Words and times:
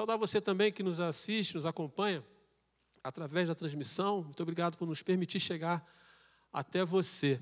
Saudar 0.00 0.16
você 0.16 0.40
também 0.40 0.72
que 0.72 0.82
nos 0.82 0.98
assiste, 0.98 1.54
nos 1.54 1.66
acompanha 1.66 2.24
através 3.04 3.50
da 3.50 3.54
transmissão. 3.54 4.22
Muito 4.22 4.42
obrigado 4.42 4.78
por 4.78 4.88
nos 4.88 5.02
permitir 5.02 5.38
chegar 5.38 5.86
até 6.50 6.86
você. 6.86 7.38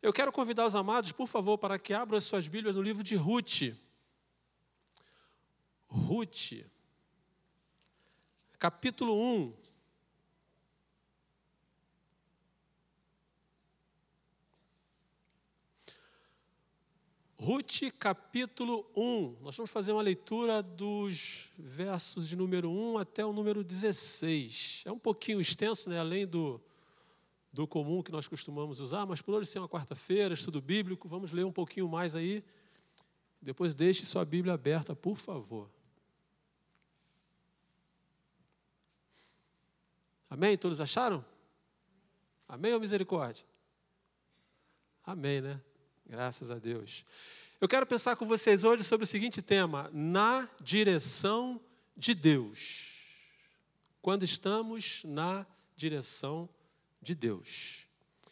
Eu 0.00 0.10
quero 0.10 0.32
convidar 0.32 0.66
os 0.66 0.74
amados, 0.74 1.12
por 1.12 1.26
favor, 1.26 1.58
para 1.58 1.78
que 1.78 1.92
abram 1.92 2.16
as 2.16 2.24
suas 2.24 2.48
Bíblias 2.48 2.76
no 2.76 2.82
livro 2.82 3.02
de 3.02 3.14
Ruth. 3.14 3.76
Ruth, 5.86 6.64
capítulo 8.58 9.14
1. 9.14 9.61
Ruth, 17.42 17.90
capítulo 17.98 18.88
1. 18.94 19.38
Nós 19.42 19.56
vamos 19.56 19.68
fazer 19.68 19.90
uma 19.90 20.00
leitura 20.00 20.62
dos 20.62 21.50
versos 21.58 22.28
de 22.28 22.36
número 22.36 22.70
1 22.70 22.98
até 22.98 23.26
o 23.26 23.32
número 23.32 23.64
16. 23.64 24.84
É 24.84 24.92
um 24.92 24.98
pouquinho 24.98 25.40
extenso, 25.40 25.90
né? 25.90 25.98
além 25.98 26.24
do, 26.24 26.60
do 27.52 27.66
comum 27.66 28.00
que 28.00 28.12
nós 28.12 28.28
costumamos 28.28 28.78
usar, 28.78 29.04
mas 29.06 29.20
por 29.20 29.34
hoje 29.34 29.50
ser 29.50 29.58
uma 29.58 29.68
quarta-feira, 29.68 30.32
estudo 30.32 30.62
bíblico, 30.62 31.08
vamos 31.08 31.32
ler 31.32 31.44
um 31.44 31.50
pouquinho 31.50 31.88
mais 31.88 32.14
aí. 32.14 32.44
Depois 33.40 33.74
deixe 33.74 34.06
sua 34.06 34.24
Bíblia 34.24 34.54
aberta, 34.54 34.94
por 34.94 35.16
favor. 35.16 35.68
Amém? 40.30 40.56
Todos 40.56 40.80
acharam? 40.80 41.24
Amém 42.46 42.72
ou 42.72 42.78
misericórdia? 42.78 43.44
Amém, 45.04 45.40
né? 45.40 45.60
Graças 46.06 46.50
a 46.50 46.58
Deus. 46.58 47.04
Eu 47.62 47.68
quero 47.68 47.86
pensar 47.86 48.16
com 48.16 48.26
vocês 48.26 48.64
hoje 48.64 48.82
sobre 48.82 49.04
o 49.04 49.06
seguinte 49.06 49.40
tema: 49.40 49.88
na 49.92 50.50
direção 50.60 51.60
de 51.96 52.12
Deus. 52.12 52.88
Quando 54.00 54.24
estamos 54.24 55.02
na 55.04 55.46
direção 55.76 56.48
de 57.00 57.14
Deus. 57.14 57.86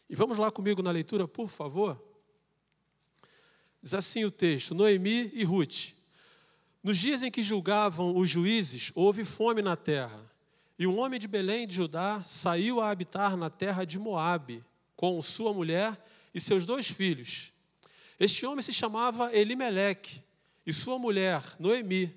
E 0.09 0.17
vamos 0.17 0.37
lá 0.37 0.51
comigo 0.51 0.83
na 0.83 0.91
leitura, 0.91 1.29
por 1.29 1.49
favor. 1.49 2.03
Diz 3.81 3.95
assim 3.95 4.25
o 4.25 4.33
texto: 4.33 4.75
Noemi 4.75 5.31
e 5.33 5.45
Ruth. 5.45 5.93
Nos 6.83 6.99
dias 6.99 7.23
em 7.23 7.31
que 7.31 7.41
julgavam 7.41 8.17
os 8.17 8.29
juízes, 8.29 8.91
houve 8.97 9.25
fome 9.25 9.63
na 9.63 9.77
terra. 9.77 10.29
E 10.77 10.89
um 10.89 10.99
homem 10.99 11.21
de 11.21 11.29
Belém 11.29 11.69
de 11.69 11.77
Judá 11.77 12.21
saiu 12.25 12.81
a 12.81 12.91
habitar 12.91 13.37
na 13.37 13.49
terra 13.49 13.85
de 13.85 13.97
Moabe, 13.97 14.65
com 14.97 15.23
sua 15.23 15.55
mulher 15.55 16.05
e 16.35 16.41
seus 16.41 16.67
dois 16.67 16.91
filhos. 16.91 17.53
Este 18.21 18.45
homem 18.45 18.61
se 18.61 18.71
chamava 18.71 19.35
Elimeleque 19.35 20.23
e 20.67 20.75
sua 20.75 20.99
mulher, 20.99 21.43
Noemi. 21.59 22.15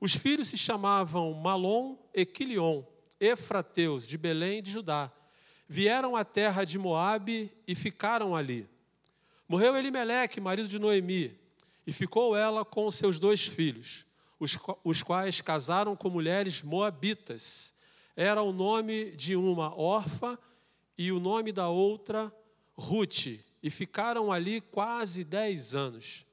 Os 0.00 0.14
filhos 0.14 0.48
se 0.48 0.56
chamavam 0.56 1.34
Malom 1.34 1.98
e 2.14 2.24
Quilion, 2.24 2.82
efrateus 3.20 4.06
de 4.06 4.16
Belém 4.16 4.62
de 4.62 4.70
Judá. 4.70 5.12
Vieram 5.68 6.16
à 6.16 6.24
terra 6.24 6.64
de 6.64 6.78
Moabe 6.78 7.52
e 7.68 7.74
ficaram 7.74 8.34
ali. 8.34 8.66
Morreu 9.46 9.76
Elimeleque, 9.76 10.40
marido 10.40 10.66
de 10.66 10.78
Noemi, 10.78 11.38
e 11.86 11.92
ficou 11.92 12.34
ela 12.34 12.64
com 12.64 12.90
seus 12.90 13.18
dois 13.18 13.46
filhos, 13.46 14.06
os, 14.82 15.02
quais 15.02 15.42
casaram 15.42 15.94
com 15.94 16.08
mulheres 16.08 16.62
moabitas. 16.62 17.74
Era 18.16 18.40
o 18.40 18.50
nome 18.50 19.10
de 19.10 19.36
uma 19.36 19.78
órfã 19.78 20.38
e 20.96 21.12
o 21.12 21.20
nome 21.20 21.52
da 21.52 21.68
outra 21.68 22.34
Ruth 22.74 23.44
e 23.64 23.70
ficaram 23.70 24.30
ali 24.30 24.60
quase 24.60 25.24
dez 25.24 25.74
anos. 25.74 26.26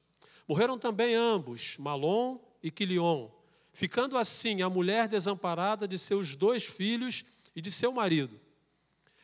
Morreram 0.46 0.78
também 0.78 1.14
ambos, 1.14 1.78
Malom 1.78 2.38
e 2.62 2.70
Quilion, 2.70 3.30
ficando 3.72 4.18
assim 4.18 4.60
a 4.60 4.68
mulher 4.68 5.08
desamparada 5.08 5.88
de 5.88 5.98
seus 5.98 6.36
dois 6.36 6.64
filhos 6.64 7.24
e 7.56 7.62
de 7.62 7.70
seu 7.70 7.90
marido. 7.90 8.38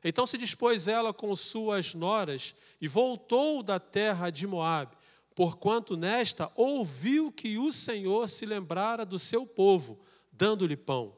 Então 0.02 0.26
se 0.26 0.38
dispôs 0.38 0.88
ela 0.88 1.12
com 1.12 1.36
suas 1.36 1.92
noras 1.92 2.54
e 2.80 2.88
voltou 2.88 3.62
da 3.62 3.78
terra 3.78 4.30
de 4.30 4.46
Moabe, 4.46 4.96
porquanto 5.34 5.94
nesta 5.94 6.50
ouviu 6.56 7.30
que 7.30 7.58
o 7.58 7.70
Senhor 7.70 8.26
se 8.26 8.46
lembrara 8.46 9.04
do 9.04 9.18
seu 9.18 9.44
povo, 9.44 10.00
dando-lhe 10.32 10.78
pão. 10.78 11.14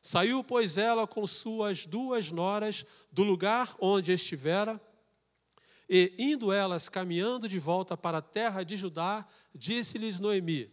Saiu, 0.00 0.42
pois, 0.42 0.78
ela 0.78 1.06
com 1.06 1.26
suas 1.26 1.84
duas 1.84 2.32
noras 2.32 2.86
do 3.12 3.22
lugar 3.22 3.76
onde 3.78 4.12
estivera, 4.12 4.80
e, 5.88 6.12
indo 6.18 6.52
elas 6.52 6.88
caminhando 6.88 7.48
de 7.48 7.58
volta 7.58 7.96
para 7.96 8.18
a 8.18 8.22
terra 8.22 8.62
de 8.62 8.76
Judá, 8.76 9.26
disse-lhes 9.54 10.18
Noemi: 10.18 10.70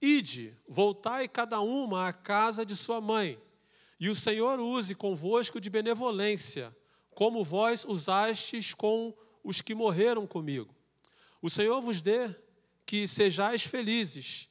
Ide, 0.00 0.56
voltai 0.68 1.28
cada 1.28 1.60
uma 1.60 2.08
à 2.08 2.12
casa 2.12 2.66
de 2.66 2.74
sua 2.74 3.00
mãe, 3.00 3.40
e 4.00 4.08
o 4.08 4.16
Senhor 4.16 4.58
use 4.58 4.94
convosco 4.94 5.60
de 5.60 5.70
benevolência, 5.70 6.76
como 7.14 7.44
vós 7.44 7.84
usastes 7.84 8.74
com 8.74 9.14
os 9.44 9.60
que 9.60 9.74
morreram 9.74 10.26
comigo. 10.26 10.74
O 11.40 11.48
Senhor 11.48 11.80
vos 11.80 12.02
dê 12.02 12.34
que 12.84 13.06
sejais 13.06 13.62
felizes, 13.62 14.48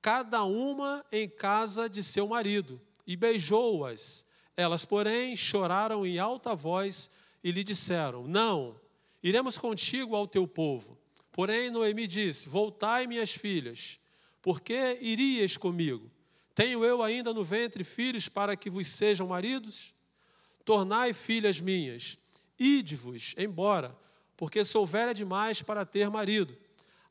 cada 0.00 0.44
uma 0.44 1.04
em 1.10 1.28
casa 1.28 1.88
de 1.88 2.02
seu 2.02 2.26
marido. 2.28 2.80
E 3.06 3.16
beijou-as. 3.16 4.26
Elas, 4.56 4.84
porém, 4.84 5.36
choraram 5.36 6.06
em 6.06 6.18
alta 6.18 6.54
voz 6.54 7.10
e 7.42 7.50
lhe 7.50 7.62
disseram: 7.62 8.26
Não, 8.26 8.80
Iremos 9.22 9.58
contigo 9.58 10.14
ao 10.14 10.26
teu 10.26 10.46
povo. 10.46 10.98
Porém, 11.32 11.70
Noemi 11.70 12.06
disse: 12.06 12.48
Voltai, 12.48 13.06
minhas 13.06 13.30
filhas, 13.30 13.98
porque 14.40 14.98
irias 15.00 15.56
comigo? 15.56 16.10
Tenho 16.54 16.82
eu 16.84 17.02
ainda 17.02 17.34
no 17.34 17.44
ventre 17.44 17.84
filhos 17.84 18.28
para 18.28 18.56
que 18.56 18.70
vos 18.70 18.86
sejam 18.86 19.26
maridos? 19.26 19.94
Tornai 20.64 21.12
filhas 21.12 21.60
minhas, 21.60 22.18
ide-vos 22.58 23.34
embora, 23.36 23.94
porque 24.36 24.64
sou 24.64 24.86
velha 24.86 25.12
demais 25.12 25.60
para 25.60 25.84
ter 25.84 26.08
marido. 26.08 26.56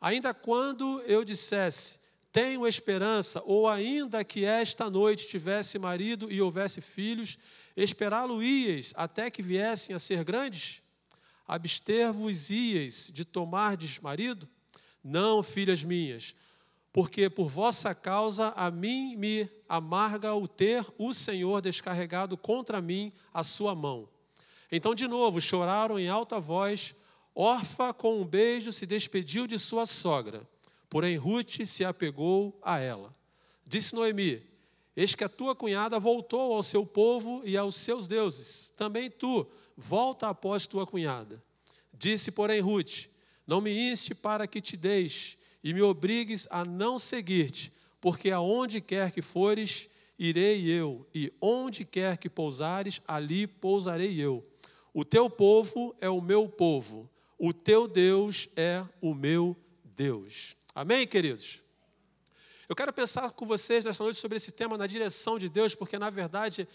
Ainda 0.01 0.33
quando 0.33 0.99
eu 1.01 1.23
dissesse, 1.23 1.99
tenho 2.31 2.67
esperança, 2.67 3.41
ou 3.45 3.69
ainda 3.69 4.23
que 4.23 4.43
esta 4.43 4.89
noite 4.89 5.27
tivesse 5.27 5.79
marido 5.79 6.31
e 6.31 6.41
houvesse 6.41 6.81
filhos, 6.81 7.37
esperá-lo-ias 7.77 8.93
até 8.95 9.29
que 9.29 9.41
viessem 9.41 9.95
a 9.95 9.99
ser 9.99 10.23
grandes? 10.23 10.81
Abster-vos-ias 11.47 13.11
de 13.13 13.23
tomardes 13.23 13.99
marido? 13.99 14.47
Não, 15.03 15.43
filhas 15.43 15.83
minhas, 15.83 16.35
porque 16.91 17.29
por 17.29 17.47
vossa 17.47 17.93
causa 17.93 18.53
a 18.55 18.71
mim 18.71 19.15
me 19.15 19.49
amarga 19.69 20.33
o 20.33 20.47
ter 20.47 20.85
o 20.97 21.13
Senhor 21.13 21.61
descarregado 21.61 22.35
contra 22.35 22.81
mim 22.81 23.13
a 23.33 23.43
sua 23.43 23.75
mão. 23.75 24.09
Então, 24.71 24.95
de 24.95 25.07
novo, 25.07 25.39
choraram 25.39 25.99
em 25.99 26.07
alta 26.07 26.39
voz. 26.39 26.95
Orfa, 27.35 27.93
com 27.93 28.21
um 28.21 28.25
beijo, 28.25 28.71
se 28.71 28.85
despediu 28.85 29.45
de 29.45 29.59
sua 29.59 29.85
sogra. 29.85 30.47
Porém, 30.89 31.17
Ruth 31.17 31.65
se 31.65 31.83
apegou 31.83 32.57
a 32.63 32.79
ela. 32.79 33.13
Disse 33.65 33.93
Noemi: 33.93 34.41
Eis 34.95 35.13
que 35.13 35.23
a 35.23 35.29
tua 35.29 35.53
cunhada 35.53 35.99
voltou 35.99 36.53
ao 36.53 36.63
seu 36.63 36.85
povo 36.85 37.41
e 37.43 37.57
aos 37.57 37.75
seus 37.75 38.07
deuses. 38.07 38.73
Também 38.77 39.11
tu 39.11 39.45
volta 39.75 40.29
após 40.29 40.67
tua 40.67 40.85
cunhada. 40.85 41.43
Disse, 41.93 42.31
porém, 42.31 42.59
Ruth: 42.59 43.07
Não 43.45 43.61
me 43.61 43.91
inste 43.91 44.13
para 44.13 44.47
que 44.47 44.61
te 44.61 44.77
deixe 44.77 45.37
e 45.63 45.73
me 45.73 45.81
obrigues 45.81 46.47
a 46.51 46.63
não 46.63 46.99
seguir-te, 46.99 47.73
porque 47.99 48.29
aonde 48.29 48.79
quer 48.79 49.11
que 49.11 49.21
fores, 49.21 49.89
irei 50.17 50.69
eu, 50.69 51.07
e 51.13 51.33
onde 51.41 51.83
quer 51.83 52.17
que 52.17 52.29
pousares, 52.29 53.01
ali 53.07 53.47
pousarei 53.47 54.19
eu. 54.19 54.45
O 54.93 55.03
teu 55.03 55.29
povo 55.29 55.95
é 55.99 56.09
o 56.09 56.21
meu 56.21 56.47
povo, 56.47 57.09
o 57.37 57.51
teu 57.51 57.87
Deus 57.87 58.47
é 58.55 58.85
o 59.01 59.13
meu 59.13 59.57
Deus. 59.83 60.55
Amém, 60.73 61.07
queridos? 61.07 61.61
Eu 62.67 62.75
quero 62.75 62.93
pensar 62.93 63.31
com 63.31 63.45
vocês 63.45 63.85
nesta 63.85 64.03
noite 64.03 64.19
sobre 64.19 64.37
esse 64.37 64.51
tema 64.51 64.77
na 64.77 64.87
direção 64.87 65.37
de 65.37 65.49
Deus, 65.49 65.75
porque 65.75 65.97
na 65.97 66.09
verdade 66.09 66.67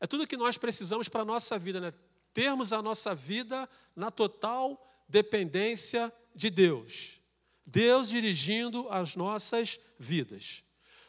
é 0.00 0.06
tudo 0.06 0.26
que 0.26 0.36
nós 0.36 0.58
precisamos 0.58 1.08
para 1.08 1.22
a 1.22 1.24
nossa 1.24 1.58
vida, 1.58 1.80
né? 1.80 1.92
Termos 2.36 2.70
a 2.70 2.82
nossa 2.82 3.14
vida 3.14 3.66
na 3.96 4.10
total 4.10 4.86
dependência 5.08 6.12
de 6.34 6.50
Deus. 6.50 7.18
Deus 7.66 8.10
dirigindo 8.10 8.86
as 8.90 9.16
nossas 9.16 9.80
vidas. 9.98 10.62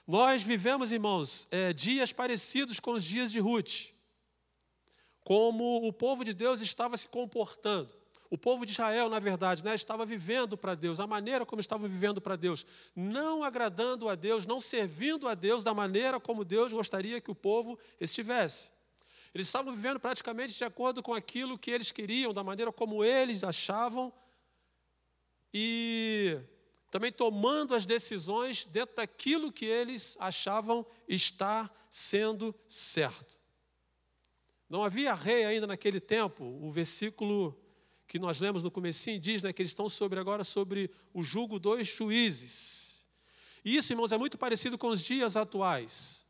Nós 0.08 0.42
vivemos, 0.42 0.90
irmãos, 0.90 1.46
é, 1.52 1.74
dias 1.74 2.14
parecidos 2.14 2.80
com 2.80 2.94
os 2.94 3.04
dias 3.04 3.30
de 3.30 3.40
Ruth, 3.40 3.88
como 5.20 5.86
o 5.86 5.92
povo 5.92 6.24
de 6.24 6.34
Deus 6.34 6.62
estava 6.62 6.96
se 6.96 7.10
comportando. 7.10 7.94
O 8.30 8.38
povo 8.38 8.66
de 8.66 8.72
Israel, 8.72 9.10
na 9.10 9.20
verdade, 9.20 9.66
né, 9.66 9.76
estava 9.76 10.06
vivendo 10.06 10.58
para 10.58 10.76
Deus, 10.76 10.98
a 10.98 11.06
maneira 11.06 11.46
como 11.46 11.60
estava 11.60 11.90
vivendo 11.90 12.22
para 12.22 12.38
Deus, 12.38 12.66
não 12.96 13.44
agradando 13.44 14.08
a 14.08 14.16
Deus, 14.16 14.46
não 14.46 14.62
servindo 14.62 15.28
a 15.28 15.36
Deus 15.36 15.62
da 15.62 15.74
maneira 15.74 16.22
como 16.22 16.46
Deus 16.46 16.72
gostaria 16.72 17.20
que 17.20 17.32
o 17.32 17.36
povo 17.36 17.78
estivesse. 18.00 18.77
Eles 19.38 19.46
estavam 19.46 19.72
vivendo 19.72 20.00
praticamente 20.00 20.58
de 20.58 20.64
acordo 20.64 21.04
com 21.04 21.14
aquilo 21.14 21.60
que 21.60 21.70
eles 21.70 21.92
queriam, 21.92 22.34
da 22.34 22.44
maneira 22.44 22.72
como 22.72 23.04
eles 23.04 23.44
achavam. 23.44 24.12
E 25.54 26.40
também 26.90 27.12
tomando 27.12 27.76
as 27.76 27.86
decisões 27.86 28.66
dentro 28.66 28.96
daquilo 28.96 29.52
que 29.52 29.66
eles 29.66 30.18
achavam 30.20 30.84
estar 31.08 31.72
sendo 31.88 32.56
certo. 32.68 33.40
Não 34.68 34.84
havia 34.84 35.14
rei 35.14 35.46
ainda 35.46 35.68
naquele 35.68 36.00
tempo. 36.00 36.44
O 36.44 36.72
versículo 36.72 37.56
que 38.08 38.18
nós 38.18 38.40
lemos 38.40 38.64
no 38.64 38.72
comecinho 38.72 39.20
diz 39.20 39.44
né, 39.44 39.54
que 39.54 39.62
eles 39.62 39.72
estão 39.72 39.88
sobre 39.88 40.20
agora 40.20 40.44
sobre 40.44 40.90
o 41.14 41.22
julgo 41.22 41.60
dos 41.60 41.86
juízes. 41.86 43.06
E 43.64 43.78
isso, 43.78 43.94
irmãos, 43.94 44.12
é 44.12 44.18
muito 44.18 44.36
parecido 44.36 44.80
com 44.80 44.88
os 44.88 45.04
dias 45.04 45.38
atuais. 45.38 46.27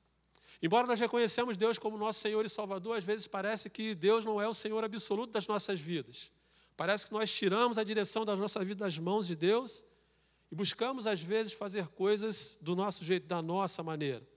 Embora 0.61 0.87
nós 0.87 0.99
reconhecemos 0.99 1.55
Deus 1.55 1.77
como 1.77 1.97
nosso 1.97 2.19
Senhor 2.19 2.43
e 2.45 2.49
Salvador, 2.49 2.97
às 2.97 3.03
vezes 3.03 3.27
parece 3.27 3.69
que 3.69 3.93
Deus 3.93 4.25
não 4.25 4.41
é 4.41 4.47
o 4.47 4.53
Senhor 4.53 4.83
absoluto 4.83 5.31
das 5.31 5.47
nossas 5.47 5.79
vidas. 5.79 6.31
Parece 6.75 7.05
que 7.05 7.13
nós 7.13 7.31
tiramos 7.31 7.77
a 7.77 7.83
direção 7.83 8.25
da 8.25 8.35
nossa 8.35 8.63
vida 8.63 8.85
das 8.85 8.97
mãos 8.97 9.27
de 9.27 9.35
Deus 9.35 9.83
e 10.51 10.55
buscamos, 10.55 11.05
às 11.05 11.21
vezes, 11.21 11.53
fazer 11.53 11.87
coisas 11.87 12.57
do 12.61 12.75
nosso 12.75 13.03
jeito, 13.03 13.27
da 13.27 13.41
nossa 13.41 13.83
maneira, 13.83 14.27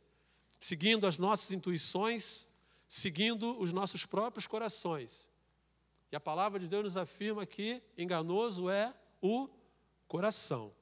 seguindo 0.59 1.07
as 1.07 1.17
nossas 1.19 1.53
intuições, 1.53 2.49
seguindo 2.89 3.59
os 3.59 3.73
nossos 3.73 4.05
próprios 4.05 4.47
corações. 4.47 5.31
E 6.11 6.17
a 6.17 6.21
palavra 6.21 6.59
de 6.59 6.67
Deus 6.67 6.83
nos 6.83 6.97
afirma 6.97 7.47
que 7.47 7.83
enganoso 7.97 8.69
é 8.69 8.93
o 9.23 9.49
coração. 10.09 10.75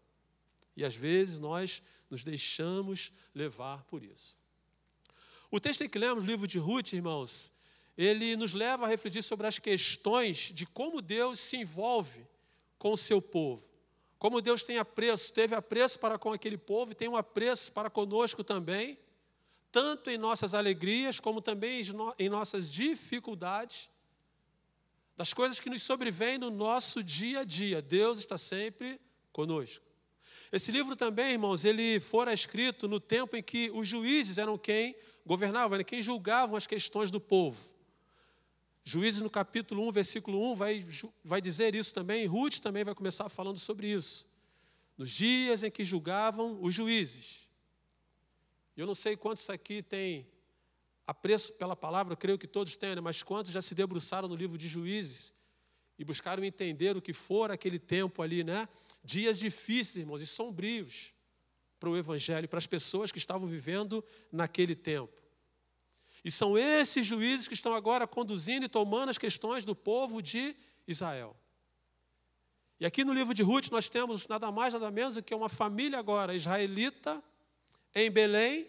E 0.77 0.85
às 0.85 0.95
vezes 0.95 1.39
nós 1.39 1.83
nos 2.09 2.25
deixamos 2.25 3.13
levar 3.35 3.85
por 3.85 4.03
isso. 4.03 4.39
O 5.51 5.59
texto 5.59 5.89
que 5.89 5.99
lemos, 5.99 6.23
o 6.23 6.27
livro 6.27 6.47
de 6.47 6.59
Ruth, 6.59 6.93
irmãos, 6.93 7.53
ele 7.97 8.37
nos 8.37 8.55
leva 8.55 8.85
a 8.85 8.89
refletir 8.89 9.23
sobre 9.23 9.47
as 9.47 9.59
questões 9.59 10.53
de 10.55 10.67
como 10.67 11.01
Deus 11.03 11.41
se 11.41 11.57
envolve 11.57 12.27
com 12.79 12.93
o 12.93 12.97
seu 12.97 13.21
povo. 13.21 13.65
Como 14.19 14.41
Deus 14.41 14.63
tem 14.63 14.79
apreço, 14.79 15.33
teve 15.33 15.55
apreço 15.55 15.99
para 15.99 16.19
com 16.19 16.33
aquele 16.33 16.59
povo 16.59 16.93
e 16.93 16.95
tem 16.95 17.09
um 17.09 17.17
apreço 17.17 17.73
para 17.73 17.89
conosco 17.89 18.45
também, 18.45 18.99
tanto 19.73 20.11
em 20.11 20.19
nossas 20.19 20.55
alegrias 20.55 21.19
como 21.19 21.41
também 21.41 21.83
em 22.19 22.29
nossas 22.29 22.71
dificuldades, 22.71 23.89
das 25.17 25.33
coisas 25.33 25.59
que 25.59 25.71
nos 25.71 25.83
sobrevêm 25.83 26.39
no 26.39 26.51
nosso 26.51 27.03
dia 27.03 27.41
a 27.41 27.45
dia. 27.45 27.83
Deus 27.83 28.19
está 28.19 28.39
sempre 28.39 29.01
conosco. 29.33 29.88
Esse 30.51 30.73
livro 30.73 30.97
também, 30.97 31.33
irmãos, 31.33 31.65
ele 31.65 32.01
fora 32.01 32.33
escrito 32.33 32.89
no 32.89 32.99
tempo 32.99 33.37
em 33.37 33.43
que 33.43 33.71
os 33.71 33.87
juízes 33.87 34.39
eram 34.39 34.57
quem 34.57 34.97
governavam, 35.27 35.83
quem 35.85 36.01
julgavam 36.01 36.57
as 36.57 36.67
questões 36.67 37.11
do 37.11 37.21
povo. 37.21 37.59
Juízes 38.83 39.21
no 39.21 39.29
capítulo 39.29 39.87
1, 39.89 39.93
versículo 39.93 40.53
1 40.53 40.55
vai, 40.55 40.87
vai 41.23 41.41
dizer 41.43 41.75
isso 41.75 41.93
também, 41.93 42.25
Ruth 42.25 42.61
também 42.61 42.85
vai 42.85 42.95
começar 42.95 43.29
falando 43.29 43.59
sobre 43.59 43.91
isso. 43.91 44.27
Nos 44.97 45.11
dias 45.11 45.63
em 45.63 45.71
que 45.71 45.85
julgavam 45.85 46.59
os 46.63 46.73
juízes. 46.73 47.51
Eu 48.75 48.87
não 48.87 48.95
sei 48.95 49.17
quantos 49.17 49.51
aqui 49.51 49.83
têm 49.83 50.27
apreço 51.07 51.53
pela 51.55 51.77
palavra, 51.77 52.17
creio 52.17 52.39
que 52.39 52.47
todos 52.47 52.77
têm, 52.77 52.95
né? 52.95 53.01
mas 53.01 53.23
quantos 53.23 53.53
já 53.53 53.61
se 53.61 53.75
debruçaram 53.75 54.29
no 54.29 54.35
livro 54.35 54.57
de 54.57 54.69
juízes 54.69 55.35
e 55.99 56.05
buscaram 56.05 56.43
entender 56.43 56.97
o 56.97 57.03
que 57.03 57.13
for 57.13 57.51
aquele 57.51 57.79
tempo 57.79 58.23
ali, 58.23 58.43
né? 58.43 58.69
Dias 59.09 59.39
difíceis, 59.39 59.97
irmãos, 59.97 60.21
e 60.21 60.27
sombrios 60.27 61.15
para 61.81 61.89
o 61.89 61.97
Evangelho, 61.97 62.47
para 62.47 62.59
as 62.59 62.67
pessoas 62.67 63.11
que 63.11 63.17
estavam 63.17 63.49
vivendo 63.49 64.05
naquele 64.31 64.77
tempo. 64.77 65.23
E 66.23 66.31
são 66.31 66.59
esses 66.59 67.07
juízes 67.07 67.49
que 67.49 67.55
estão 67.55 67.73
agora 67.73 68.07
conduzindo 68.07 68.67
e 68.67 68.69
tomando 68.69 69.09
as 69.09 69.17
questões 69.17 69.65
do 69.65 69.75
povo 69.75 70.21
de 70.21 70.55
Israel. 70.87 71.35
E 72.79 72.85
aqui 72.85 73.03
no 73.03 73.15
livro 73.15 73.33
de 73.33 73.43
Ruth 73.43 73.71
nós 73.71 73.89
temos 73.89 74.29
nada 74.29 74.53
mais, 74.53 74.75
nada 74.75 74.91
menos 74.91 75.15
do 75.15 75.23
que 75.23 75.35
uma 75.35 75.49
família 75.49 75.99
agora 75.99 76.35
israelita 76.35 77.25
em 77.95 78.11
Belém, 78.11 78.67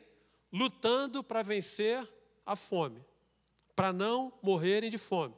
lutando 0.54 1.22
para 1.22 1.44
vencer 1.44 2.08
a 2.46 2.56
fome, 2.56 3.04
para 3.76 3.92
não 3.92 4.32
morrerem 4.42 4.90
de 4.90 4.98
fome. 4.98 5.36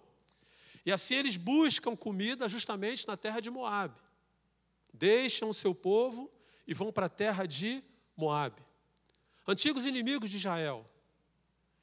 E 0.86 0.92
assim 0.92 1.15
eles 1.15 1.38
buscam 1.38 1.95
comida 1.95 2.48
justamente 2.48 3.07
na 3.07 3.18
terra 3.18 3.39
de 3.39 3.50
Moabe. 3.50 4.00
Deixam 4.93 5.49
o 5.49 5.53
seu 5.53 5.73
povo 5.73 6.31
e 6.67 6.73
vão 6.73 6.91
para 6.91 7.07
a 7.07 7.09
terra 7.09 7.45
de 7.45 7.83
Moabe. 8.15 8.61
Antigos 9.47 9.85
inimigos 9.85 10.29
de 10.29 10.38
Israel. 10.38 10.89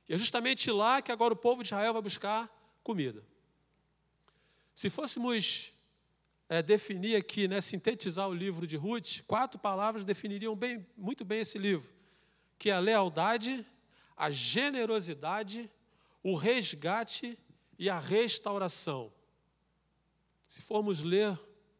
E 0.09 0.15
é 0.15 0.19
justamente 0.19 0.71
lá 0.71 1.03
que 1.03 1.13
agora 1.13 1.35
o 1.35 1.37
povo 1.37 1.63
de 1.63 1.69
Israel 1.69 1.93
vai 1.93 2.03
buscar 2.03 2.49
comida. 2.83 3.23
Se 4.75 4.89
fôssemos 4.89 5.73
é, 6.49 6.63
definir 6.63 7.17
aqui, 7.17 7.47
né, 7.47 7.61
sintetizar 7.61 8.29
o 8.29 8.35
livro 8.35 8.67
de 8.67 8.77
Ruth, 8.77 9.23
quatro 9.27 9.59
palavras 9.59 10.05
definiriam 10.05 10.57
bem, 10.57 10.87
muito 10.97 11.25
bem 11.25 11.41
esse 11.41 11.59
livro, 11.59 11.93
que 12.59 12.71
é 12.71 12.73
a 12.73 12.79
lealdade, 12.79 13.67
a 14.17 14.31
generosidade, 14.31 15.71
o 16.23 16.35
resgate 16.35 17.39
e 17.79 17.91
a 17.91 17.99
restauração. 17.99 19.13
Se 20.49 20.63
formos 20.63 21.03
ler 21.03 21.39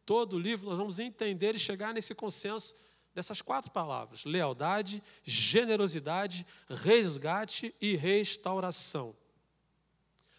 todo 0.09 0.37
o 0.37 0.39
livro, 0.39 0.67
nós 0.67 0.79
vamos 0.79 0.97
entender 0.97 1.53
e 1.53 1.59
chegar 1.59 1.93
nesse 1.93 2.15
consenso 2.15 2.73
dessas 3.13 3.43
quatro 3.43 3.69
palavras: 3.69 4.25
lealdade, 4.25 5.03
generosidade, 5.23 6.47
resgate 6.67 7.75
e 7.79 7.95
restauração. 7.95 9.15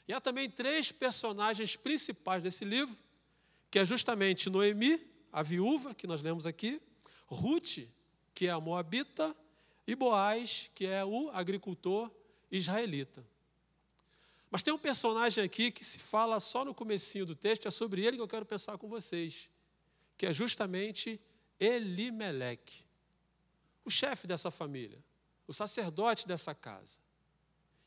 E 0.08 0.12
há 0.12 0.20
também 0.20 0.50
três 0.50 0.90
personagens 0.90 1.76
principais 1.76 2.42
desse 2.42 2.64
livro, 2.64 2.98
que 3.70 3.78
é 3.78 3.86
justamente 3.86 4.50
Noemi, 4.50 5.00
a 5.32 5.40
viúva, 5.40 5.94
que 5.94 6.04
nós 6.04 6.20
lemos 6.20 6.46
aqui, 6.46 6.82
Ruth, 7.28 7.86
que 8.34 8.48
é 8.48 8.50
a 8.50 8.58
moabita, 8.58 9.36
e 9.86 9.94
Boaz, 9.94 10.68
que 10.74 10.84
é 10.84 11.04
o 11.04 11.30
agricultor 11.30 12.10
israelita. 12.50 13.24
Mas 14.50 14.64
tem 14.64 14.74
um 14.74 14.78
personagem 14.78 15.44
aqui 15.44 15.70
que 15.70 15.84
se 15.84 16.00
fala 16.00 16.40
só 16.40 16.64
no 16.64 16.74
comecinho 16.74 17.24
do 17.24 17.36
texto, 17.36 17.68
é 17.68 17.70
sobre 17.70 18.04
ele 18.04 18.16
que 18.16 18.22
eu 18.24 18.26
quero 18.26 18.44
pensar 18.44 18.76
com 18.76 18.88
vocês, 18.88 19.48
que 20.20 20.26
é 20.26 20.34
justamente 20.34 21.18
Elimeleque, 21.58 22.84
o 23.82 23.90
chefe 23.90 24.26
dessa 24.26 24.50
família, 24.50 25.02
o 25.46 25.52
sacerdote 25.54 26.28
dessa 26.28 26.54
casa. 26.54 27.00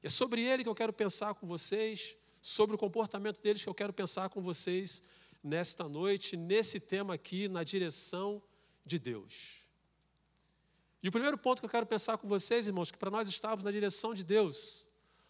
E 0.01 0.07
é 0.07 0.09
sobre 0.09 0.41
ele 0.41 0.63
que 0.63 0.69
eu 0.69 0.74
quero 0.74 0.91
pensar 0.91 1.35
com 1.35 1.45
vocês, 1.45 2.18
sobre 2.41 2.75
o 2.75 2.80
comportamento 2.80 3.39
deles 3.39 3.62
que 3.62 3.69
eu 3.69 3.74
quero 3.75 3.94
pensar 3.94 4.30
com 4.30 4.41
vocês 4.41 5.03
nesta 5.44 5.88
noite, 5.88 6.35
nesse 6.35 6.80
tema 6.80 7.13
aqui, 7.13 7.47
na 7.47 7.63
direção 7.63 8.41
de 8.83 8.97
Deus. 8.97 9.63
E 11.03 11.09
o 11.09 11.12
primeiro 11.12 11.38
ponto 11.38 11.59
que 11.59 11.68
eu 11.68 11.69
quero 11.69 11.86
pensar 11.86 12.18
com 12.18 12.27
vocês, 12.27 12.65
irmãos, 12.65 12.89
que 12.89 12.97
para 12.97 13.12
nós 13.12 13.27
estarmos 13.27 13.63
na 13.63 13.69
direção 13.69 14.12
de 14.12 14.24
Deus, 14.24 14.89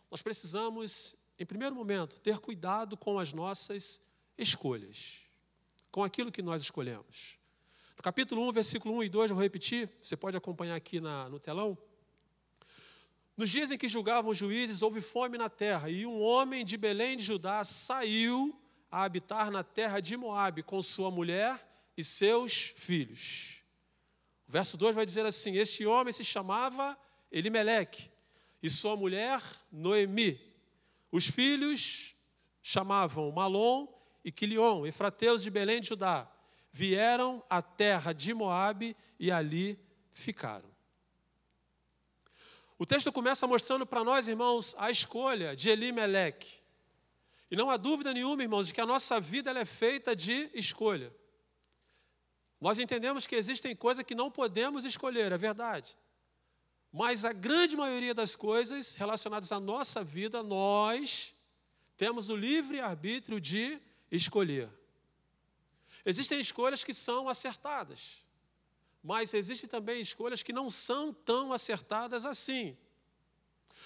nós 0.09 0.21
precisamos, 0.21 1.17
em 1.37 1.45
primeiro 1.45 1.75
momento, 1.75 2.17
ter 2.21 2.39
cuidado 2.39 2.95
com 2.95 3.19
as 3.19 3.33
nossas 3.33 4.01
escolhas, 4.37 5.22
com 5.93 6.03
aquilo 6.03 6.31
que 6.31 6.41
nós 6.41 6.63
escolhemos. 6.63 7.37
No 7.95 8.01
capítulo 8.01 8.41
1, 8.49 8.51
versículo 8.51 8.95
1 8.95 9.03
e 9.03 9.09
2, 9.09 9.29
eu 9.29 9.35
vou 9.35 9.43
repetir, 9.43 9.87
você 10.01 10.17
pode 10.17 10.35
acompanhar 10.35 10.73
aqui 10.73 10.99
na, 10.99 11.29
no 11.29 11.39
telão. 11.39 11.77
Nos 13.37 13.51
dias 13.51 13.69
em 13.69 13.77
que 13.77 13.87
julgavam 13.87 14.31
os 14.31 14.37
juízes, 14.39 14.81
houve 14.81 15.01
fome 15.01 15.37
na 15.37 15.49
terra, 15.49 15.91
e 15.91 16.03
um 16.03 16.19
homem 16.19 16.65
de 16.65 16.77
Belém 16.77 17.15
de 17.15 17.23
Judá 17.23 17.63
saiu 17.63 18.59
a 18.89 19.03
habitar 19.03 19.51
na 19.51 19.63
terra 19.63 19.99
de 19.99 20.17
Moabe 20.17 20.63
com 20.63 20.81
sua 20.81 21.11
mulher 21.11 21.63
e 21.95 22.03
seus 22.03 22.73
filhos. 22.75 23.61
O 24.47 24.51
verso 24.51 24.75
2 24.77 24.95
vai 24.95 25.05
dizer 25.05 25.27
assim: 25.27 25.57
Este 25.57 25.85
homem 25.85 26.11
se 26.11 26.23
chamava 26.23 26.97
Elimeleque, 27.31 28.09
e 28.63 28.67
sua 28.67 28.95
mulher 28.95 29.43
Noemi. 29.71 30.41
Os 31.11 31.27
filhos 31.27 32.15
chamavam 32.63 33.31
Malom 33.31 33.92
e 34.23 34.31
Quilion, 34.31 34.85
efrateus 34.85 35.43
de 35.43 35.49
Belém 35.49 35.81
de 35.81 35.89
Judá 35.89 36.29
vieram 36.71 37.43
à 37.49 37.61
terra 37.61 38.13
de 38.13 38.33
Moabe 38.33 38.95
e 39.19 39.31
ali 39.31 39.79
ficaram. 40.11 40.71
O 42.77 42.85
texto 42.85 43.11
começa 43.11 43.45
mostrando 43.45 43.85
para 43.85 44.03
nós, 44.03 44.27
irmãos, 44.27 44.75
a 44.77 44.89
escolha 44.89 45.55
de 45.55 45.69
Elimeleque. 45.69 46.61
E 47.51 47.55
não 47.55 47.69
há 47.69 47.77
dúvida 47.77 48.11
nenhuma, 48.11 48.41
irmãos, 48.41 48.67
de 48.67 48.73
que 48.73 48.81
a 48.81 48.85
nossa 48.85 49.19
vida 49.19 49.51
é 49.51 49.65
feita 49.65 50.15
de 50.15 50.49
escolha. 50.53 51.13
Nós 52.59 52.79
entendemos 52.79 53.27
que 53.27 53.35
existem 53.35 53.75
coisas 53.75 54.03
que 54.03 54.15
não 54.15 54.31
podemos 54.31 54.85
escolher, 54.85 55.31
é 55.31 55.37
verdade. 55.37 55.95
Mas 56.91 57.25
a 57.25 57.33
grande 57.33 57.75
maioria 57.75 58.13
das 58.13 58.35
coisas 58.35 58.95
relacionadas 58.95 59.51
à 59.51 59.59
nossa 59.59 60.03
vida, 60.03 60.41
nós 60.41 61.35
temos 61.95 62.29
o 62.29 62.35
livre 62.35 62.79
arbítrio 62.79 63.39
de 63.39 63.79
escolher. 64.17 64.69
Existem 66.05 66.39
escolhas 66.39 66.83
que 66.83 66.93
são 66.93 67.27
acertadas, 67.27 68.23
mas 69.03 69.33
existem 69.33 69.69
também 69.69 70.01
escolhas 70.01 70.43
que 70.43 70.53
não 70.53 70.69
são 70.69 71.13
tão 71.13 71.51
acertadas 71.51 72.25
assim. 72.25 72.77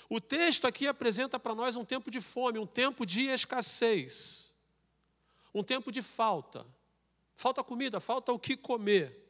O 0.10 0.22
texto 0.22 0.66
aqui 0.66 0.88
apresenta 0.88 1.40
para 1.40 1.56
nós 1.56 1.76
um 1.76 1.86
tempo 1.86 2.10
de 2.10 2.22
fome, 2.22 2.60
um 2.60 2.66
tempo 2.66 3.06
de 3.06 3.24
escassez, 3.24 4.56
um 5.54 5.64
tempo 5.64 5.92
de 5.92 6.02
falta. 6.02 6.66
Falta 7.36 7.64
comida, 7.64 8.00
falta 8.00 8.32
o 8.32 8.40
que 8.40 8.58
comer. 8.58 9.24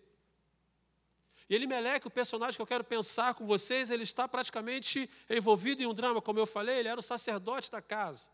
E 1.49 1.55
Elimeleque, 1.55 2.07
o 2.07 2.11
personagem 2.11 2.55
que 2.55 2.61
eu 2.61 2.67
quero 2.67 2.83
pensar 2.83 3.33
com 3.33 3.45
vocês, 3.45 3.89
ele 3.89 4.03
está 4.03 4.27
praticamente 4.27 5.09
envolvido 5.29 5.81
em 5.81 5.85
um 5.85 5.93
drama, 5.93 6.21
como 6.21 6.39
eu 6.39 6.45
falei, 6.45 6.79
ele 6.79 6.89
era 6.89 6.99
o 6.99 7.03
sacerdote 7.03 7.71
da 7.71 7.81
casa. 7.81 8.29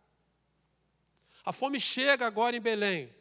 A 1.44 1.52
fome 1.52 1.80
chega 1.80 2.26
agora 2.26 2.56
em 2.56 2.62
Belém. 2.62 3.14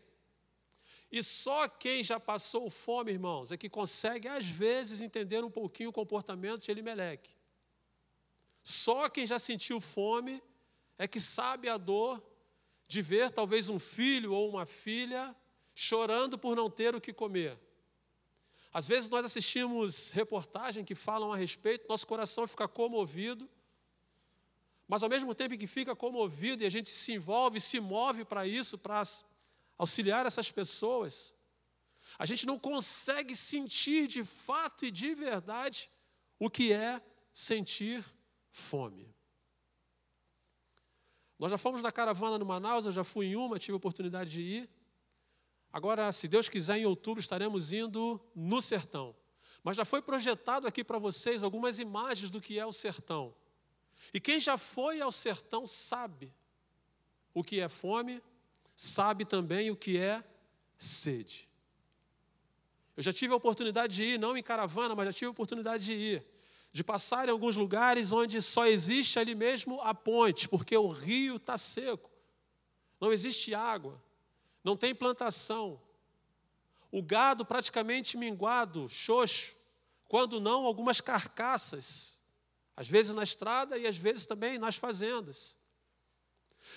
E 1.10 1.22
só 1.22 1.68
quem 1.68 2.02
já 2.02 2.18
passou 2.18 2.70
fome, 2.70 3.12
irmãos, 3.12 3.52
é 3.52 3.56
que 3.56 3.68
consegue, 3.68 4.28
às 4.28 4.46
vezes, 4.46 5.00
entender 5.00 5.44
um 5.44 5.50
pouquinho 5.50 5.90
o 5.90 5.92
comportamento 5.92 6.62
de 6.62 6.70
Elimeleque. 6.70 7.36
Só 8.62 9.08
quem 9.08 9.26
já 9.26 9.38
sentiu 9.38 9.80
fome 9.80 10.42
é 10.96 11.06
que 11.08 11.20
sabe 11.20 11.68
a 11.68 11.76
dor 11.76 12.22
de 12.86 13.02
ver 13.02 13.30
talvez 13.30 13.68
um 13.68 13.78
filho 13.78 14.32
ou 14.32 14.48
uma 14.48 14.64
filha 14.64 15.34
chorando 15.74 16.38
por 16.38 16.54
não 16.54 16.70
ter 16.70 16.94
o 16.94 17.00
que 17.00 17.12
comer. 17.12 17.58
Às 18.72 18.86
vezes 18.86 19.10
nós 19.10 19.24
assistimos 19.24 20.10
reportagens 20.12 20.86
que 20.86 20.94
falam 20.94 21.32
a 21.32 21.36
respeito, 21.36 21.88
nosso 21.88 22.06
coração 22.06 22.46
fica 22.46 22.66
comovido, 22.66 23.48
mas 24.92 25.02
ao 25.02 25.08
mesmo 25.08 25.34
tempo 25.34 25.56
que 25.56 25.66
fica 25.66 25.96
comovido 25.96 26.62
e 26.62 26.66
a 26.66 26.70
gente 26.70 26.90
se 26.90 27.14
envolve, 27.14 27.58
se 27.58 27.80
move 27.80 28.26
para 28.26 28.46
isso, 28.46 28.76
para 28.76 29.02
auxiliar 29.78 30.26
essas 30.26 30.52
pessoas, 30.52 31.34
a 32.18 32.26
gente 32.26 32.44
não 32.44 32.58
consegue 32.58 33.34
sentir 33.34 34.06
de 34.06 34.22
fato 34.22 34.84
e 34.84 34.90
de 34.90 35.14
verdade 35.14 35.90
o 36.38 36.50
que 36.50 36.74
é 36.74 37.00
sentir 37.32 38.04
fome. 38.50 39.10
Nós 41.38 41.50
já 41.50 41.56
fomos 41.56 41.80
na 41.80 41.90
caravana 41.90 42.36
no 42.36 42.44
Manaus, 42.44 42.84
eu 42.84 42.92
já 42.92 43.02
fui 43.02 43.28
em 43.28 43.34
uma, 43.34 43.58
tive 43.58 43.72
a 43.72 43.76
oportunidade 43.76 44.30
de 44.30 44.42
ir. 44.42 44.70
Agora, 45.72 46.12
se 46.12 46.28
Deus 46.28 46.50
quiser, 46.50 46.76
em 46.76 46.84
outubro 46.84 47.22
estaremos 47.22 47.72
indo 47.72 48.20
no 48.34 48.60
sertão. 48.60 49.16
Mas 49.64 49.74
já 49.74 49.86
foi 49.86 50.02
projetado 50.02 50.66
aqui 50.66 50.84
para 50.84 50.98
vocês 50.98 51.42
algumas 51.42 51.78
imagens 51.78 52.30
do 52.30 52.42
que 52.42 52.58
é 52.58 52.66
o 52.66 52.72
sertão. 52.72 53.34
E 54.12 54.20
quem 54.20 54.40
já 54.40 54.56
foi 54.56 55.00
ao 55.00 55.12
sertão 55.12 55.66
sabe 55.66 56.32
o 57.34 57.42
que 57.42 57.60
é 57.60 57.68
fome, 57.68 58.22
sabe 58.74 59.24
também 59.24 59.70
o 59.70 59.76
que 59.76 59.98
é 59.98 60.22
sede. 60.76 61.48
Eu 62.96 63.02
já 63.02 63.12
tive 63.12 63.32
a 63.32 63.36
oportunidade 63.36 63.94
de 63.94 64.04
ir, 64.04 64.18
não 64.18 64.36
em 64.36 64.42
caravana, 64.42 64.94
mas 64.94 65.06
já 65.06 65.12
tive 65.12 65.26
a 65.26 65.30
oportunidade 65.30 65.84
de 65.84 65.94
ir, 65.94 66.26
de 66.72 66.84
passar 66.84 67.28
em 67.28 67.30
alguns 67.30 67.56
lugares 67.56 68.12
onde 68.12 68.40
só 68.42 68.66
existe 68.66 69.18
ali 69.18 69.34
mesmo 69.34 69.80
a 69.80 69.94
ponte, 69.94 70.48
porque 70.48 70.76
o 70.76 70.88
rio 70.88 71.36
está 71.36 71.56
seco, 71.56 72.10
não 73.00 73.12
existe 73.12 73.54
água 73.54 74.00
não 74.62 74.76
tem 74.76 74.94
plantação. 74.94 75.80
O 76.90 77.02
gado 77.02 77.44
praticamente 77.44 78.16
minguado, 78.16 78.88
xoxo, 78.88 79.56
quando 80.06 80.40
não, 80.40 80.64
algumas 80.64 81.00
carcaças, 81.00 82.21
às 82.82 82.88
vezes 82.88 83.14
na 83.14 83.22
estrada 83.22 83.78
e 83.78 83.86
às 83.86 83.96
vezes 83.96 84.26
também 84.26 84.58
nas 84.58 84.76
fazendas. 84.76 85.58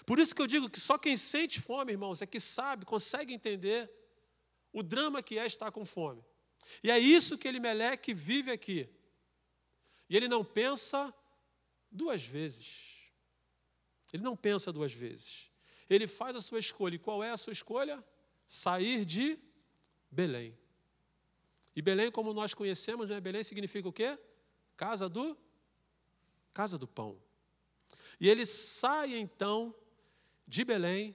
Por 0.06 0.18
isso 0.20 0.34
que 0.36 0.42
eu 0.42 0.48
digo 0.48 0.70
que 0.70 0.80
só 0.80 0.98
quem 0.98 1.16
sente 1.18 1.60
fome, 1.60 1.92
irmãos, 1.92 2.22
é 2.22 2.26
que 2.26 2.40
sabe, 2.40 2.86
consegue 2.86 3.34
entender 3.34 3.92
o 4.72 4.82
drama 4.82 5.22
que 5.22 5.38
é 5.38 5.46
estar 5.46 5.72
com 5.72 5.84
fome. 5.84 6.24
E 6.84 6.90
é 6.90 6.98
isso 6.98 7.38
que 7.38 7.48
Elimeleque 7.48 8.14
vive 8.14 8.52
aqui. 8.52 8.90
E 10.10 10.16
ele 10.18 10.28
não 10.28 10.44
pensa 10.44 11.14
duas 11.92 12.24
vezes. 12.24 12.68
Ele 14.14 14.24
não 14.24 14.36
pensa 14.36 14.72
duas 14.72 14.94
vezes 14.94 15.56
ele 15.90 16.08
faz 16.08 16.36
a 16.36 16.42
sua 16.42 16.60
escolha. 16.60 16.96
E 16.96 17.00
qual 17.00 17.24
é 17.24 17.32
a 17.32 17.38
sua 17.38 17.54
escolha? 17.54 18.04
Sair 18.48 19.06
de 19.06 19.40
Belém. 20.12 20.58
E 21.76 21.82
Belém, 21.82 22.12
como 22.12 22.34
nós 22.34 22.54
conhecemos, 22.54 23.10
né? 23.10 23.20
Belém 23.20 23.44
significa 23.44 23.88
o 23.88 23.94
quê? 23.94 24.18
Casa 24.78 25.10
do 25.10 25.38
casa 26.56 26.78
do 26.78 26.88
pão. 26.88 27.18
E 28.18 28.30
ele 28.30 28.46
sai 28.46 29.18
então 29.18 29.76
de 30.48 30.64
Belém 30.64 31.14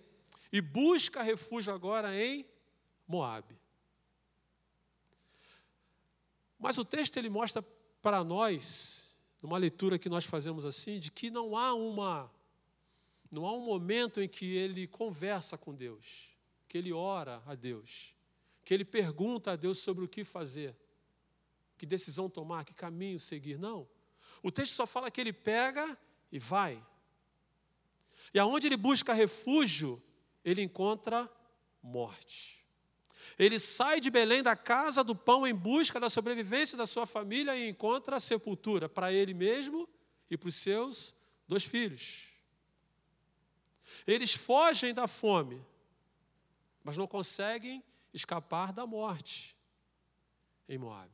e 0.52 0.60
busca 0.60 1.22
refúgio 1.22 1.72
agora 1.72 2.14
em 2.14 2.46
Moabe. 3.08 3.58
Mas 6.58 6.76
o 6.76 6.84
texto 6.84 7.16
ele 7.16 7.30
mostra 7.30 7.62
para 8.02 8.22
nós, 8.22 9.18
numa 9.42 9.56
leitura 9.56 9.98
que 9.98 10.10
nós 10.10 10.26
fazemos 10.26 10.66
assim, 10.66 11.00
de 11.00 11.10
que 11.10 11.30
não 11.30 11.56
há 11.56 11.72
uma 11.74 12.30
não 13.30 13.46
há 13.46 13.52
um 13.54 13.64
momento 13.64 14.20
em 14.20 14.28
que 14.28 14.56
ele 14.56 14.88
conversa 14.88 15.56
com 15.56 15.72
Deus, 15.72 16.28
que 16.68 16.76
ele 16.76 16.92
ora 16.92 17.40
a 17.46 17.54
Deus, 17.54 18.12
que 18.64 18.74
ele 18.74 18.84
pergunta 18.84 19.52
a 19.52 19.56
Deus 19.56 19.78
sobre 19.78 20.04
o 20.04 20.08
que 20.08 20.24
fazer, 20.24 20.76
que 21.78 21.86
decisão 21.86 22.28
tomar, 22.28 22.64
que 22.64 22.74
caminho 22.74 23.20
seguir. 23.20 23.56
Não. 23.56 23.88
O 24.42 24.50
texto 24.50 24.74
só 24.74 24.86
fala 24.86 25.10
que 25.10 25.20
ele 25.20 25.32
pega 25.32 25.98
e 26.30 26.38
vai. 26.38 26.82
E 28.32 28.38
aonde 28.38 28.66
ele 28.66 28.76
busca 28.76 29.12
refúgio, 29.12 30.02
ele 30.44 30.62
encontra 30.62 31.30
morte. 31.82 32.64
Ele 33.38 33.58
sai 33.58 34.00
de 34.00 34.10
Belém 34.10 34.42
da 34.42 34.56
casa 34.56 35.02
do 35.02 35.14
pão 35.14 35.46
em 35.46 35.54
busca 35.54 35.98
da 36.00 36.10
sobrevivência 36.10 36.76
da 36.76 36.86
sua 36.86 37.06
família 37.06 37.56
e 37.56 37.68
encontra 37.68 38.16
a 38.16 38.20
sepultura 38.20 38.88
para 38.88 39.12
ele 39.12 39.34
mesmo 39.34 39.88
e 40.30 40.36
para 40.36 40.48
os 40.48 40.54
seus 40.54 41.14
dois 41.46 41.64
filhos. 41.64 42.28
Eles 44.06 44.34
fogem 44.34 44.94
da 44.94 45.06
fome, 45.06 45.64
mas 46.82 46.96
não 46.96 47.06
conseguem 47.06 47.82
escapar 48.12 48.72
da 48.72 48.86
morte 48.86 49.56
em 50.68 50.78
Moab. 50.78 51.10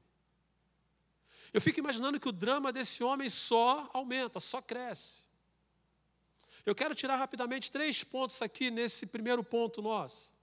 Eu 1.57 1.61
fico 1.63 1.81
imaginando 1.81 2.21
que 2.21 2.29
o 2.29 2.33
drama 2.33 2.71
desse 2.71 3.03
homem 3.03 3.31
só 3.31 3.89
aumenta, 3.95 4.39
só 4.39 4.61
cresce. 4.61 5.25
Eu 6.67 6.75
quero 6.75 6.95
tirar 6.95 7.17
rapidamente 7.17 7.73
três 7.73 8.05
pontos 8.05 8.43
aqui 8.43 8.71
nesse 8.71 9.07
primeiro 9.07 9.43
ponto 9.43 9.81
nosso. 9.81 10.35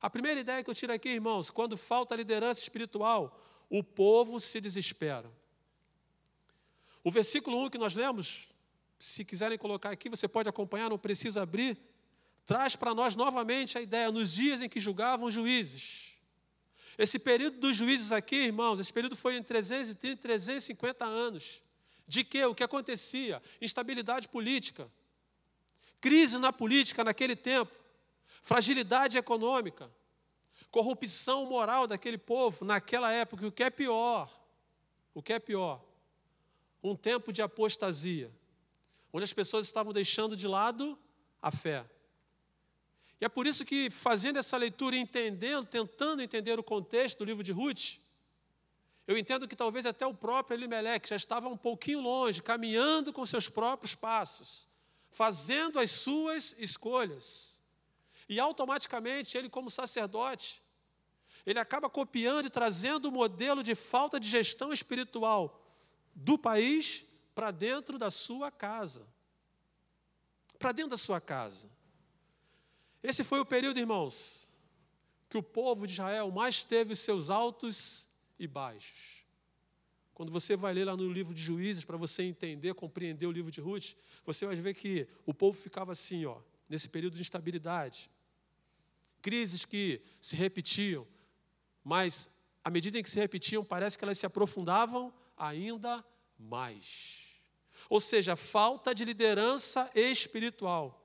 A 0.00 0.08
primeira 0.08 0.38
ideia 0.38 0.62
que 0.62 0.70
eu 0.70 0.74
tiro 0.74 0.92
aqui, 0.92 1.08
irmãos, 1.08 1.50
quando 1.50 1.76
falta 1.76 2.14
liderança 2.14 2.60
espiritual, 2.60 3.42
o 3.68 3.82
povo 3.82 4.38
se 4.38 4.60
desespera. 4.60 5.28
O 7.02 7.10
versículo 7.10 7.64
1 7.64 7.70
que 7.70 7.78
nós 7.78 7.96
lemos 7.96 8.54
se 9.00 9.24
quiserem 9.24 9.58
colocar 9.58 9.90
aqui, 9.90 10.08
você 10.08 10.28
pode 10.28 10.48
acompanhar, 10.48 10.88
não 10.88 10.96
precisa 10.96 11.42
abrir. 11.42 11.76
Traz 12.46 12.76
para 12.76 12.94
nós 12.94 13.16
novamente 13.16 13.76
a 13.76 13.80
ideia, 13.80 14.12
nos 14.12 14.32
dias 14.32 14.62
em 14.62 14.68
que 14.68 14.78
julgavam 14.78 15.28
juízes. 15.28 16.13
Esse 16.96 17.18
período 17.18 17.58
dos 17.58 17.76
juízes 17.76 18.12
aqui, 18.12 18.36
irmãos, 18.36 18.78
esse 18.78 18.92
período 18.92 19.16
foi 19.16 19.34
entre 19.36 19.48
330 19.48 20.14
e 20.14 20.16
350 20.16 21.04
anos. 21.04 21.62
De 22.06 22.22
que? 22.22 22.44
O 22.44 22.54
que 22.54 22.62
acontecia? 22.62 23.42
Instabilidade 23.60 24.28
política, 24.28 24.90
crise 26.00 26.38
na 26.38 26.52
política 26.52 27.02
naquele 27.02 27.34
tempo, 27.34 27.72
fragilidade 28.42 29.16
econômica, 29.16 29.90
corrupção 30.70 31.46
moral 31.46 31.86
daquele 31.86 32.18
povo 32.18 32.64
naquela 32.64 33.10
época. 33.10 33.44
E 33.44 33.48
o 33.48 33.52
que 33.52 33.62
é 33.62 33.70
pior? 33.70 34.30
O 35.14 35.22
que 35.22 35.32
é 35.32 35.38
pior? 35.38 35.82
Um 36.82 36.94
tempo 36.94 37.32
de 37.32 37.40
apostasia 37.40 38.30
onde 39.14 39.22
as 39.22 39.32
pessoas 39.32 39.64
estavam 39.64 39.92
deixando 39.92 40.36
de 40.36 40.48
lado 40.48 40.98
a 41.40 41.52
fé. 41.52 41.88
E 43.20 43.24
é 43.24 43.28
por 43.28 43.46
isso 43.46 43.64
que, 43.64 43.90
fazendo 43.90 44.38
essa 44.38 44.56
leitura 44.56 44.96
e 44.96 45.00
entendendo, 45.00 45.66
tentando 45.66 46.22
entender 46.22 46.58
o 46.58 46.62
contexto 46.62 47.18
do 47.18 47.24
livro 47.24 47.42
de 47.42 47.52
Ruth, 47.52 47.98
eu 49.06 49.18
entendo 49.18 49.46
que 49.46 49.54
talvez 49.54 49.84
até 49.84 50.06
o 50.06 50.14
próprio 50.14 50.56
Elimelech 50.56 51.08
já 51.08 51.16
estava 51.16 51.48
um 51.48 51.56
pouquinho 51.56 52.00
longe, 52.00 52.42
caminhando 52.42 53.12
com 53.12 53.24
seus 53.26 53.48
próprios 53.48 53.94
passos, 53.94 54.68
fazendo 55.10 55.78
as 55.78 55.90
suas 55.90 56.54
escolhas. 56.58 57.62
E 58.28 58.40
automaticamente, 58.40 59.36
ele, 59.36 59.50
como 59.50 59.70
sacerdote, 59.70 60.62
ele 61.44 61.58
acaba 61.58 61.90
copiando 61.90 62.46
e 62.46 62.50
trazendo 62.50 63.08
o 63.08 63.12
modelo 63.12 63.62
de 63.62 63.74
falta 63.74 64.18
de 64.18 64.28
gestão 64.28 64.72
espiritual 64.72 65.62
do 66.14 66.38
país 66.38 67.04
para 67.34 67.50
dentro 67.50 67.98
da 67.98 68.10
sua 68.10 68.50
casa. 68.50 69.06
Para 70.58 70.72
dentro 70.72 70.90
da 70.90 70.96
sua 70.96 71.20
casa. 71.20 71.68
Esse 73.04 73.22
foi 73.22 73.38
o 73.38 73.44
período, 73.44 73.78
irmãos, 73.78 74.48
que 75.28 75.36
o 75.36 75.42
povo 75.42 75.86
de 75.86 75.92
Israel 75.92 76.30
mais 76.30 76.64
teve 76.64 76.94
os 76.94 76.98
seus 76.98 77.28
altos 77.28 78.08
e 78.38 78.46
baixos. 78.46 79.24
Quando 80.14 80.32
você 80.32 80.56
vai 80.56 80.72
ler 80.72 80.86
lá 80.86 80.96
no 80.96 81.12
livro 81.12 81.34
de 81.34 81.42
Juízes, 81.42 81.84
para 81.84 81.98
você 81.98 82.22
entender, 82.22 82.72
compreender 82.74 83.26
o 83.26 83.30
livro 83.30 83.52
de 83.52 83.60
Ruth, 83.60 83.94
você 84.24 84.46
vai 84.46 84.56
ver 84.56 84.72
que 84.72 85.06
o 85.26 85.34
povo 85.34 85.56
ficava 85.56 85.92
assim, 85.92 86.24
ó, 86.24 86.40
nesse 86.68 86.88
período 86.88 87.14
de 87.16 87.20
instabilidade. 87.20 88.10
Crises 89.20 89.66
que 89.66 90.00
se 90.18 90.34
repetiam, 90.34 91.06
mas 91.84 92.30
à 92.64 92.70
medida 92.70 92.98
em 92.98 93.02
que 93.02 93.10
se 93.10 93.20
repetiam, 93.20 93.62
parece 93.62 93.98
que 93.98 94.04
elas 94.04 94.18
se 94.18 94.24
aprofundavam 94.24 95.12
ainda 95.36 96.02
mais 96.38 97.24
ou 97.88 98.00
seja, 98.00 98.36
falta 98.36 98.94
de 98.94 99.04
liderança 99.04 99.90
espiritual. 99.94 101.03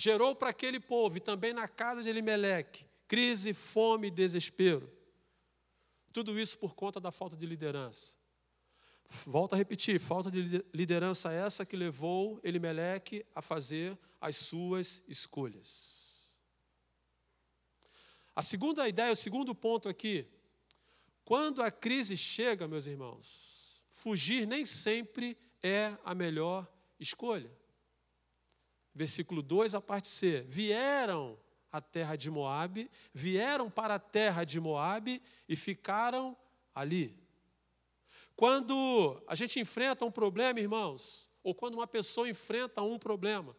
Gerou 0.00 0.34
para 0.34 0.48
aquele 0.48 0.80
povo 0.80 1.18
e 1.18 1.20
também 1.20 1.52
na 1.52 1.68
casa 1.68 2.02
de 2.02 2.08
Elimeleque 2.08 2.86
crise, 3.06 3.52
fome 3.52 4.06
e 4.06 4.10
desespero. 4.10 4.90
Tudo 6.10 6.38
isso 6.38 6.56
por 6.56 6.74
conta 6.74 6.98
da 6.98 7.10
falta 7.10 7.36
de 7.36 7.44
liderança. 7.44 8.16
Volto 9.26 9.52
a 9.52 9.56
repetir, 9.56 10.00
falta 10.00 10.30
de 10.30 10.64
liderança 10.72 11.30
essa 11.30 11.66
que 11.66 11.76
levou 11.76 12.40
Elimeleque 12.42 13.26
a 13.34 13.42
fazer 13.42 13.98
as 14.18 14.36
suas 14.36 15.02
escolhas. 15.06 16.34
A 18.34 18.40
segunda 18.40 18.88
ideia, 18.88 19.12
o 19.12 19.16
segundo 19.16 19.54
ponto 19.54 19.86
aqui, 19.86 20.26
quando 21.26 21.62
a 21.62 21.70
crise 21.70 22.16
chega, 22.16 22.66
meus 22.66 22.86
irmãos, 22.86 23.84
fugir 23.90 24.46
nem 24.46 24.64
sempre 24.64 25.36
é 25.62 25.94
a 26.04 26.14
melhor 26.14 26.66
escolha. 26.98 27.59
Versículo 29.00 29.40
2, 29.40 29.74
a 29.74 29.80
parte 29.80 30.08
C. 30.08 30.44
Vieram 30.46 31.38
à 31.72 31.80
terra 31.80 32.16
de 32.16 32.30
Moabe, 32.30 32.90
vieram 33.14 33.70
para 33.70 33.94
a 33.94 33.98
terra 33.98 34.44
de 34.44 34.60
Moabe 34.60 35.22
e 35.48 35.56
ficaram 35.56 36.36
ali. 36.74 37.18
Quando 38.36 39.18
a 39.26 39.34
gente 39.34 39.58
enfrenta 39.58 40.04
um 40.04 40.10
problema, 40.10 40.60
irmãos, 40.60 41.30
ou 41.42 41.54
quando 41.54 41.76
uma 41.76 41.86
pessoa 41.86 42.28
enfrenta 42.28 42.82
um 42.82 42.98
problema, 42.98 43.56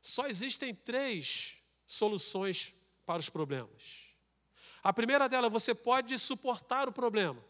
só 0.00 0.26
existem 0.26 0.74
três 0.74 1.58
soluções 1.84 2.74
para 3.04 3.20
os 3.20 3.28
problemas. 3.28 4.06
A 4.82 4.90
primeira 4.90 5.28
delas, 5.28 5.52
você 5.52 5.74
pode 5.74 6.18
suportar 6.18 6.88
o 6.88 6.92
problema, 6.92 7.44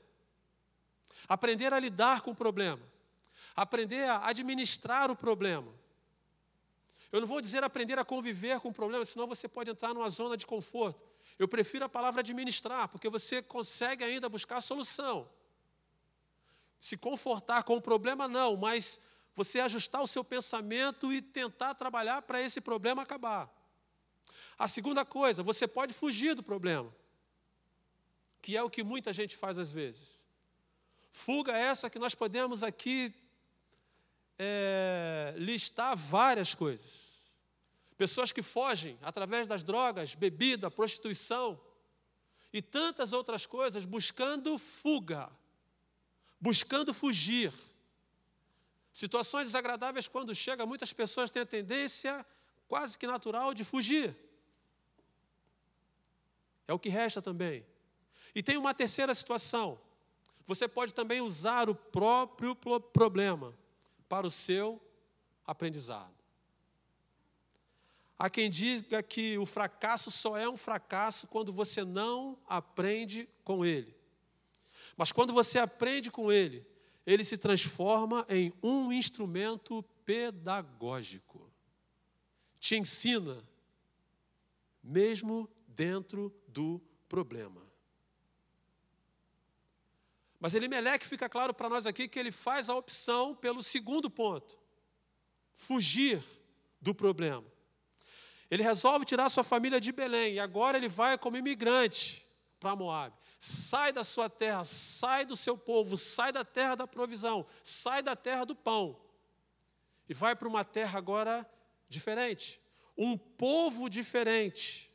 aprender 1.29 1.73
a 1.73 1.79
lidar 1.79 2.23
com 2.23 2.33
o 2.33 2.35
problema, 2.35 2.83
aprender 3.55 4.09
a 4.09 4.27
administrar 4.27 5.09
o 5.09 5.15
problema. 5.15 5.86
Eu 7.13 7.21
não 7.21 7.27
vou 7.27 7.41
dizer 7.41 7.63
aprender 7.63 7.99
a 7.99 8.05
conviver 8.05 8.61
com 8.61 8.69
o 8.69 8.73
problema, 8.73 9.05
senão 9.05 9.27
você 9.27 9.49
pode 9.49 9.71
entrar 9.71 9.95
numa 9.95 10.09
zona 10.09 10.37
de 10.37 10.47
conforto. 10.47 11.03
Eu 11.39 11.47
prefiro 11.47 11.85
a 11.85 11.89
palavra 11.89 12.21
administrar, 12.21 12.89
porque 12.89 13.09
você 13.09 13.43
consegue 13.43 14.03
ainda 14.03 14.29
buscar 14.29 14.57
a 14.57 14.61
solução. 14.61 15.29
Se 16.81 16.97
confortar 16.97 17.63
com 17.63 17.77
o 17.77 17.81
problema, 17.81 18.27
não, 18.27 18.57
mas 18.57 19.01
você 19.35 19.61
ajustar 19.61 20.03
o 20.03 20.07
seu 20.07 20.25
pensamento 20.25 21.13
e 21.13 21.21
tentar 21.21 21.75
trabalhar 21.75 22.23
para 22.23 22.41
esse 22.41 22.61
problema 22.61 23.03
acabar. 23.03 23.53
A 24.59 24.67
segunda 24.67 25.05
coisa, 25.05 25.43
você 25.43 25.69
pode 25.69 25.93
fugir 25.93 26.35
do 26.35 26.43
problema, 26.43 26.95
que 28.41 28.57
é 28.57 28.63
o 28.63 28.71
que 28.71 28.83
muita 28.83 29.13
gente 29.13 29.37
faz 29.37 29.59
às 29.59 29.71
vezes. 29.71 30.27
Fuga 31.13 31.53
essa 31.53 31.91
que 31.91 31.99
nós 31.99 32.15
podemos 32.15 32.63
aqui 32.63 33.15
é, 34.39 35.35
listar 35.37 35.97
várias 35.97 36.55
coisas. 36.55 37.37
Pessoas 37.97 38.33
que 38.33 38.43
fogem 38.43 38.99
através 39.03 39.49
das 39.49 39.63
drogas, 39.63 40.15
bebida, 40.15 40.71
prostituição 40.71 41.61
e 42.53 42.61
tantas 42.61 43.13
outras 43.13 43.47
coisas, 43.47 43.85
buscando 43.85 44.59
fuga 44.59 45.31
buscando 46.41 46.93
fugir. 46.95 47.53
Situações 48.93 49.49
desagradáveis, 49.49 50.09
quando 50.09 50.35
chega, 50.35 50.65
muitas 50.65 50.93
pessoas 50.93 51.31
têm 51.31 51.43
a 51.43 51.47
tendência 51.47 52.25
quase 52.69 52.97
que 52.97 53.07
natural 53.07 53.53
de 53.53 53.65
fugir. 53.65 54.17
É 56.67 56.73
o 56.73 56.79
que 56.79 56.89
resta 56.89 57.21
também. 57.21 57.65
E 58.35 58.43
tem 58.43 58.57
uma 58.57 58.75
terceira 58.75 59.15
situação. 59.15 59.79
Você 60.47 60.67
pode 60.67 60.95
também 60.95 61.21
usar 61.21 61.69
o 61.69 61.75
próprio 61.75 62.55
problema 62.55 63.55
para 64.09 64.27
o 64.27 64.31
seu 64.31 64.81
aprendizado. 65.45 66.15
Há 68.19 68.31
quem 68.31 68.49
diga 68.49 69.03
que 69.03 69.37
o 69.37 69.45
fracasso 69.45 70.11
só 70.11 70.37
é 70.39 70.49
um 70.49 70.57
fracasso 70.57 71.27
quando 71.27 71.53
você 71.53 71.85
não 71.85 72.39
aprende 72.47 73.29
com 73.45 73.65
ele. 73.65 73.95
Mas 74.97 75.13
quando 75.13 75.35
você 75.35 75.59
aprende 75.59 76.11
com 76.11 76.33
ele, 76.33 76.67
ele 77.07 77.23
se 77.25 77.37
transforma 77.37 78.25
em 78.29 78.53
um 78.63 78.91
instrumento 78.91 79.83
pedagógico. 80.05 81.53
Te 82.59 82.77
ensina, 82.77 83.45
mesmo 84.83 85.49
dentro 85.69 86.35
do 86.49 86.81
problema. 87.09 87.66
Mas 90.47 90.55
Elimeleque 90.55 91.05
fica 91.05 91.29
claro 91.29 91.53
para 91.53 91.69
nós 91.69 91.89
aqui 91.89 92.07
que 92.07 92.17
ele 92.17 92.31
faz 92.31 92.69
a 92.69 92.75
opção 92.77 93.35
pelo 93.35 93.65
segundo 93.65 94.09
ponto: 94.09 94.57
fugir 95.57 96.23
do 96.81 96.95
problema. 96.95 97.45
Ele 98.49 98.63
resolve 98.63 99.05
tirar 99.05 99.29
sua 99.29 99.43
família 99.43 99.81
de 99.81 99.91
Belém 99.91 100.35
e 100.35 100.39
agora 100.39 100.79
ele 100.79 100.89
vai 100.89 101.19
como 101.19 101.37
imigrante 101.37 102.25
para 102.61 102.77
Moab. 102.77 103.13
Sai 103.41 103.93
da 103.93 104.05
sua 104.05 104.31
terra, 104.31 104.63
sai 104.63 105.25
do 105.25 105.35
seu 105.35 105.59
povo, 105.59 105.99
sai 105.99 106.31
da 106.31 106.45
terra 106.45 106.77
da 106.77 106.87
provisão, 106.87 107.45
sai 107.61 108.01
da 108.01 108.15
terra 108.15 108.45
do 108.45 108.55
pão. 108.55 109.01
E 110.09 110.15
vai 110.15 110.37
para 110.37 110.47
uma 110.47 110.65
terra 110.65 110.97
agora 110.97 111.45
diferente, 111.89 112.63
um 112.97 113.19
povo 113.19 113.89
diferente. 113.89 114.95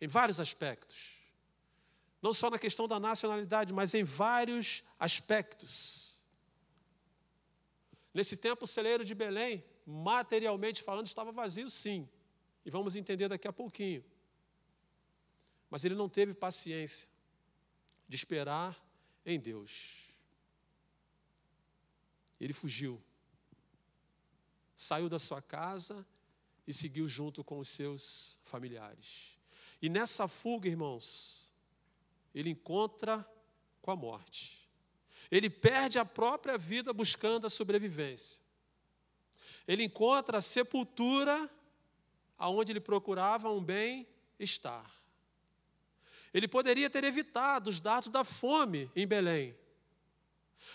Em 0.00 0.08
vários 0.08 0.40
aspectos. 0.40 1.13
Não 2.24 2.32
só 2.32 2.48
na 2.48 2.58
questão 2.58 2.88
da 2.88 2.98
nacionalidade, 2.98 3.74
mas 3.74 3.92
em 3.92 4.02
vários 4.02 4.82
aspectos. 4.98 6.22
Nesse 8.14 8.34
tempo, 8.34 8.64
o 8.64 8.66
celeiro 8.66 9.04
de 9.04 9.14
Belém, 9.14 9.62
materialmente 9.84 10.82
falando, 10.82 11.04
estava 11.04 11.30
vazio, 11.32 11.68
sim. 11.68 12.08
E 12.64 12.70
vamos 12.70 12.96
entender 12.96 13.28
daqui 13.28 13.46
a 13.46 13.52
pouquinho. 13.52 14.02
Mas 15.68 15.84
ele 15.84 15.94
não 15.94 16.08
teve 16.08 16.32
paciência 16.32 17.10
de 18.08 18.16
esperar 18.16 18.74
em 19.26 19.38
Deus. 19.38 20.08
Ele 22.40 22.54
fugiu. 22.54 23.04
Saiu 24.74 25.10
da 25.10 25.18
sua 25.18 25.42
casa 25.42 26.06
e 26.66 26.72
seguiu 26.72 27.06
junto 27.06 27.44
com 27.44 27.58
os 27.58 27.68
seus 27.68 28.38
familiares. 28.42 29.38
E 29.82 29.90
nessa 29.90 30.26
fuga, 30.26 30.70
irmãos, 30.70 31.43
ele 32.34 32.50
encontra 32.50 33.26
com 33.80 33.90
a 33.90 33.96
morte. 33.96 34.68
Ele 35.30 35.48
perde 35.48 35.98
a 35.98 36.04
própria 36.04 36.58
vida 36.58 36.92
buscando 36.92 37.46
a 37.46 37.50
sobrevivência. 37.50 38.42
Ele 39.66 39.84
encontra 39.84 40.38
a 40.38 40.42
sepultura 40.42 41.50
aonde 42.36 42.72
ele 42.72 42.80
procurava 42.80 43.50
um 43.50 43.62
bem-estar. 43.62 44.90
Ele 46.32 46.48
poderia 46.48 46.90
ter 46.90 47.04
evitado 47.04 47.70
os 47.70 47.80
dados 47.80 48.10
da 48.10 48.24
fome 48.24 48.90
em 48.94 49.06
Belém. 49.06 49.56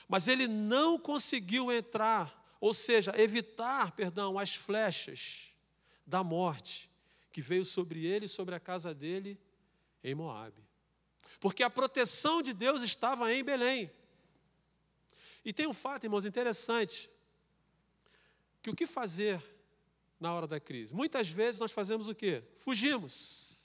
Mas 0.07 0.27
ele 0.27 0.47
não 0.47 0.97
conseguiu 0.97 1.71
entrar, 1.71 2.55
ou 2.61 2.73
seja, 2.73 3.13
evitar, 3.19 3.91
perdão, 3.91 4.39
as 4.39 4.55
flechas 4.55 5.53
da 6.05 6.23
morte 6.23 6.89
que 7.31 7.41
veio 7.41 7.65
sobre 7.65 8.05
ele 8.05 8.25
e 8.25 8.29
sobre 8.29 8.55
a 8.55 8.59
casa 8.59 8.93
dele 8.93 9.39
em 10.03 10.15
Moabe. 10.15 10.68
Porque 11.39 11.63
a 11.63 11.69
proteção 11.69 12.41
de 12.41 12.53
Deus 12.53 12.81
estava 12.81 13.33
em 13.33 13.43
Belém. 13.43 13.91
E 15.43 15.53
tem 15.53 15.67
um 15.67 15.73
fato, 15.73 16.03
irmãos, 16.03 16.25
interessante, 16.25 17.09
que 18.61 18.69
o 18.69 18.75
que 18.75 18.85
fazer 18.85 19.41
na 20.19 20.33
hora 20.33 20.45
da 20.45 20.59
crise? 20.59 20.93
Muitas 20.93 21.29
vezes 21.29 21.59
nós 21.59 21.71
fazemos 21.71 22.09
o 22.09 22.15
quê? 22.15 22.43
Fugimos 22.57 23.59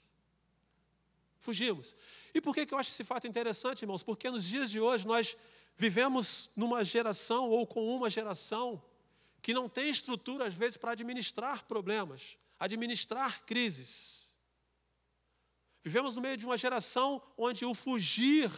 fugimos. 1.45 1.95
E 2.33 2.41
por 2.41 2.53
que, 2.53 2.65
que 2.65 2.73
eu 2.73 2.77
acho 2.77 2.89
esse 2.89 3.03
fato 3.03 3.27
interessante, 3.27 3.83
irmãos? 3.83 4.01
Porque 4.01 4.29
nos 4.29 4.43
dias 4.43 4.71
de 4.71 4.79
hoje 4.79 5.07
nós 5.07 5.37
vivemos 5.77 6.49
numa 6.55 6.83
geração 6.83 7.49
ou 7.49 7.67
com 7.67 7.95
uma 7.95 8.09
geração 8.09 8.81
que 9.41 9.53
não 9.53 9.69
tem 9.69 9.89
estrutura, 9.89 10.47
às 10.47 10.55
vezes, 10.55 10.75
para 10.75 10.91
administrar 10.91 11.63
problemas, 11.65 12.37
administrar 12.59 13.45
crises. 13.45 14.24
Vivemos 15.85 16.15
no 16.15 16.21
meio 16.23 16.35
de 16.35 16.47
uma 16.47 16.57
geração 16.57 17.21
onde 17.37 17.63
o 17.63 17.75
fugir 17.75 18.51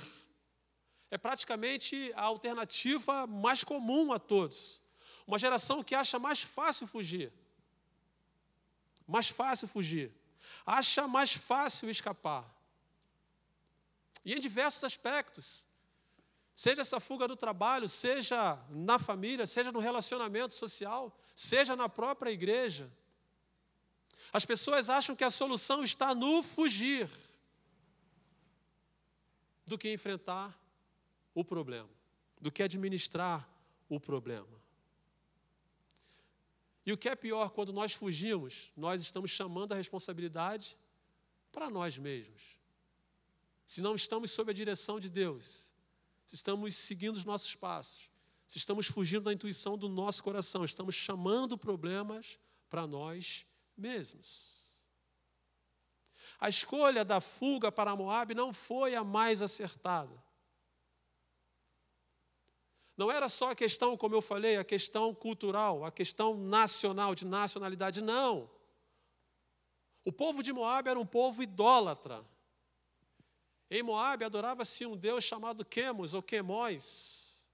é 1.12 1.18
praticamente 1.18 2.10
a 2.16 2.22
alternativa 2.22 3.28
mais 3.28 3.66
comum 3.66 4.13
a 4.13 4.18
todos. 4.18 4.82
Uma 5.28 5.38
geração 5.38 5.84
que 5.84 5.94
acha 5.94 6.18
mais 6.18 6.42
fácil 6.42 6.88
fugir. 6.88 7.34
Mais 9.06 9.28
fácil 9.28 9.68
fugir. 9.68 10.10
Acha 10.66 11.06
mais 11.06 11.34
fácil 11.34 11.90
escapar. 11.90 12.50
E 14.24 14.34
em 14.34 14.40
diversos 14.40 14.86
aspectos. 14.86 15.68
Seja 16.56 16.82
essa 16.82 17.02
fuga 17.02 17.28
do 17.28 17.36
trabalho, 17.36 17.90
seja 17.90 18.58
na 18.70 18.98
família, 18.98 19.46
seja 19.46 19.70
no 19.70 19.80
relacionamento 19.80 20.54
social, 20.54 21.13
seja 21.36 21.76
na 21.76 21.90
própria 21.90 22.32
igreja. 22.32 22.90
As 24.32 24.46
pessoas 24.46 24.90
acham 24.90 25.16
que 25.16 25.24
a 25.24 25.32
solução 25.32 25.84
está 25.84 26.13
no 26.13 26.44
fugir 26.44 27.10
do 29.66 29.78
que 29.78 29.92
enfrentar 29.92 30.58
o 31.34 31.44
problema, 31.44 31.90
do 32.40 32.52
que 32.52 32.63
administrar 32.63 33.48
o 33.90 34.00
problema. 34.00 34.58
E 36.86 36.94
o 36.94 36.98
que 36.98 37.10
é 37.10 37.16
pior, 37.16 37.50
quando 37.50 37.74
nós 37.74 37.94
fugimos, 37.94 38.72
nós 38.76 39.02
estamos 39.02 39.32
chamando 39.32 39.74
a 39.74 39.76
responsabilidade 39.76 40.78
para 41.52 41.70
nós 41.70 41.98
mesmos. 41.98 42.58
se 43.66 43.82
não 43.82 43.96
estamos 43.96 44.32
sob 44.32 44.52
a 44.52 44.54
direção 44.54 44.98
de 44.98 45.10
Deus, 45.10 45.74
se 46.26 46.36
estamos 46.36 46.76
seguindo 46.76 47.18
os 47.18 47.26
nossos 47.26 47.54
passos, 47.56 48.10
se 48.48 48.58
estamos 48.58 48.88
fugindo 48.88 49.24
da 49.24 49.34
intuição 49.34 49.78
do 49.78 49.90
nosso 49.90 50.24
coração, 50.24 50.63
estamos 50.63 50.96
chamando 50.96 51.58
problemas 51.58 52.40
para 52.70 52.86
nós 52.86 53.46
mesmos. 53.78 54.86
A 56.40 56.50
escolha 56.50 57.04
da 57.04 57.20
fuga 57.20 57.72
para 57.72 57.96
Moab 57.96 58.34
não 58.34 58.54
foi 58.54 58.96
a 58.96 59.04
mais 59.04 59.42
acertada. 59.42 60.16
Não 62.96 63.12
era 63.12 63.30
só 63.30 63.52
a 63.52 63.56
questão, 63.56 63.96
como 63.96 64.16
eu 64.16 64.22
falei, 64.22 64.58
a 64.58 64.63
questão 64.63 65.13
cultural, 65.13 65.86
a 65.86 65.92
questão 65.92 66.36
nacional, 66.36 67.13
de 67.13 67.26
nacionalidade, 67.26 68.02
não. 68.02 68.50
O 70.04 70.12
povo 70.12 70.42
de 70.42 70.52
Moab 70.52 70.90
era 70.90 71.00
um 71.00 71.06
povo 71.06 71.44
idólatra. 71.44 72.26
Em 73.70 73.84
Moab 73.84 74.24
adorava-se 74.24 74.86
um 74.86 74.96
deus 74.96 75.24
chamado 75.24 75.66
Quemos 75.66 76.13
ou 76.13 76.24
Quemóis. 76.24 77.48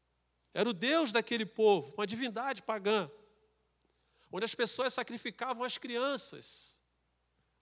Era 0.53 0.69
o 0.69 0.73
deus 0.73 1.11
daquele 1.11 1.45
povo, 1.45 1.93
uma 1.97 2.05
divindade 2.05 2.61
pagã, 2.61 3.09
onde 4.35 4.45
as 4.45 4.55
pessoas 4.55 4.95
sacrificavam 4.95 5.63
as 5.63 5.77
crianças 5.77 6.81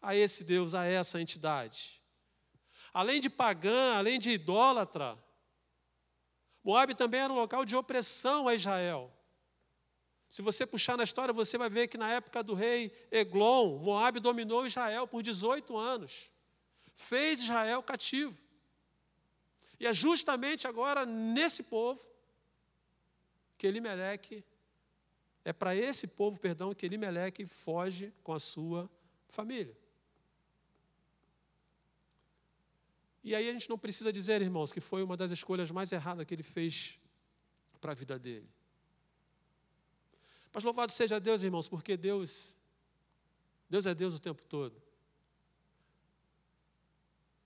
a 0.02 0.16
esse 0.16 0.42
deus, 0.42 0.74
a 0.74 0.86
essa 0.86 1.20
entidade. 1.20 2.02
Além 2.94 3.20
de 3.20 3.30
pagã, 3.30 3.98
além 3.98 4.18
de 4.18 4.32
idólatra, 4.32 5.22
Moab 6.64 6.96
também 6.96 7.20
era 7.20 7.34
um 7.34 7.36
local 7.36 7.66
de 7.66 7.76
opressão 7.76 8.48
a 8.48 8.56
Israel. 8.56 9.12
Se 10.30 10.42
você 10.42 10.66
puxar 10.66 10.96
na 10.96 11.04
história, 11.04 11.34
você 11.34 11.58
vai 11.58 11.70
ver 11.70 11.90
que 11.90 11.98
na 11.98 12.10
época 12.10 12.42
do 12.42 12.54
rei 12.54 12.90
Eglon, 13.12 13.78
Moab 13.80 14.18
dominou 14.22 14.66
Israel 14.66 15.06
por 15.06 15.22
18 15.22 15.76
anos. 15.76 16.32
Fez 16.96 17.42
Israel 17.42 17.84
cativo. 17.84 18.38
E 19.78 19.86
é 19.86 19.94
justamente 19.94 20.68
agora 20.68 21.06
nesse 21.06 21.64
povo 21.64 22.00
que 23.58 23.68
Elimeleque, 23.68 24.46
é 25.44 25.52
para 25.52 25.76
esse 25.76 26.08
povo, 26.08 26.40
perdão, 26.40 26.74
que 26.74 26.86
Elimeleque 26.86 27.46
foge 27.46 28.14
com 28.24 28.34
a 28.34 28.40
sua 28.40 28.90
família. 29.30 29.76
E 33.24 33.36
aí 33.36 33.50
a 33.50 33.54
gente 33.54 33.70
não 33.70 33.78
precisa 33.78 34.12
dizer, 34.12 34.42
irmãos, 34.42 34.74
que 34.74 34.80
foi 34.80 35.04
uma 35.04 35.16
das 35.16 35.32
escolhas 35.32 35.70
mais 35.70 35.92
erradas 35.92 36.26
que 36.26 36.34
ele 36.34 36.44
fez 36.44 37.00
para 37.80 37.92
a 37.92 37.96
vida 37.96 38.18
dele. 38.18 38.50
Mas 40.54 40.64
louvado 40.64 40.92
seja 40.92 41.20
Deus, 41.20 41.44
irmãos, 41.44 41.68
porque 41.68 41.96
Deus, 41.96 42.58
Deus 43.70 43.86
é 43.86 43.94
Deus 43.94 44.16
o 44.16 44.20
tempo 44.20 44.44
todo. 44.46 44.82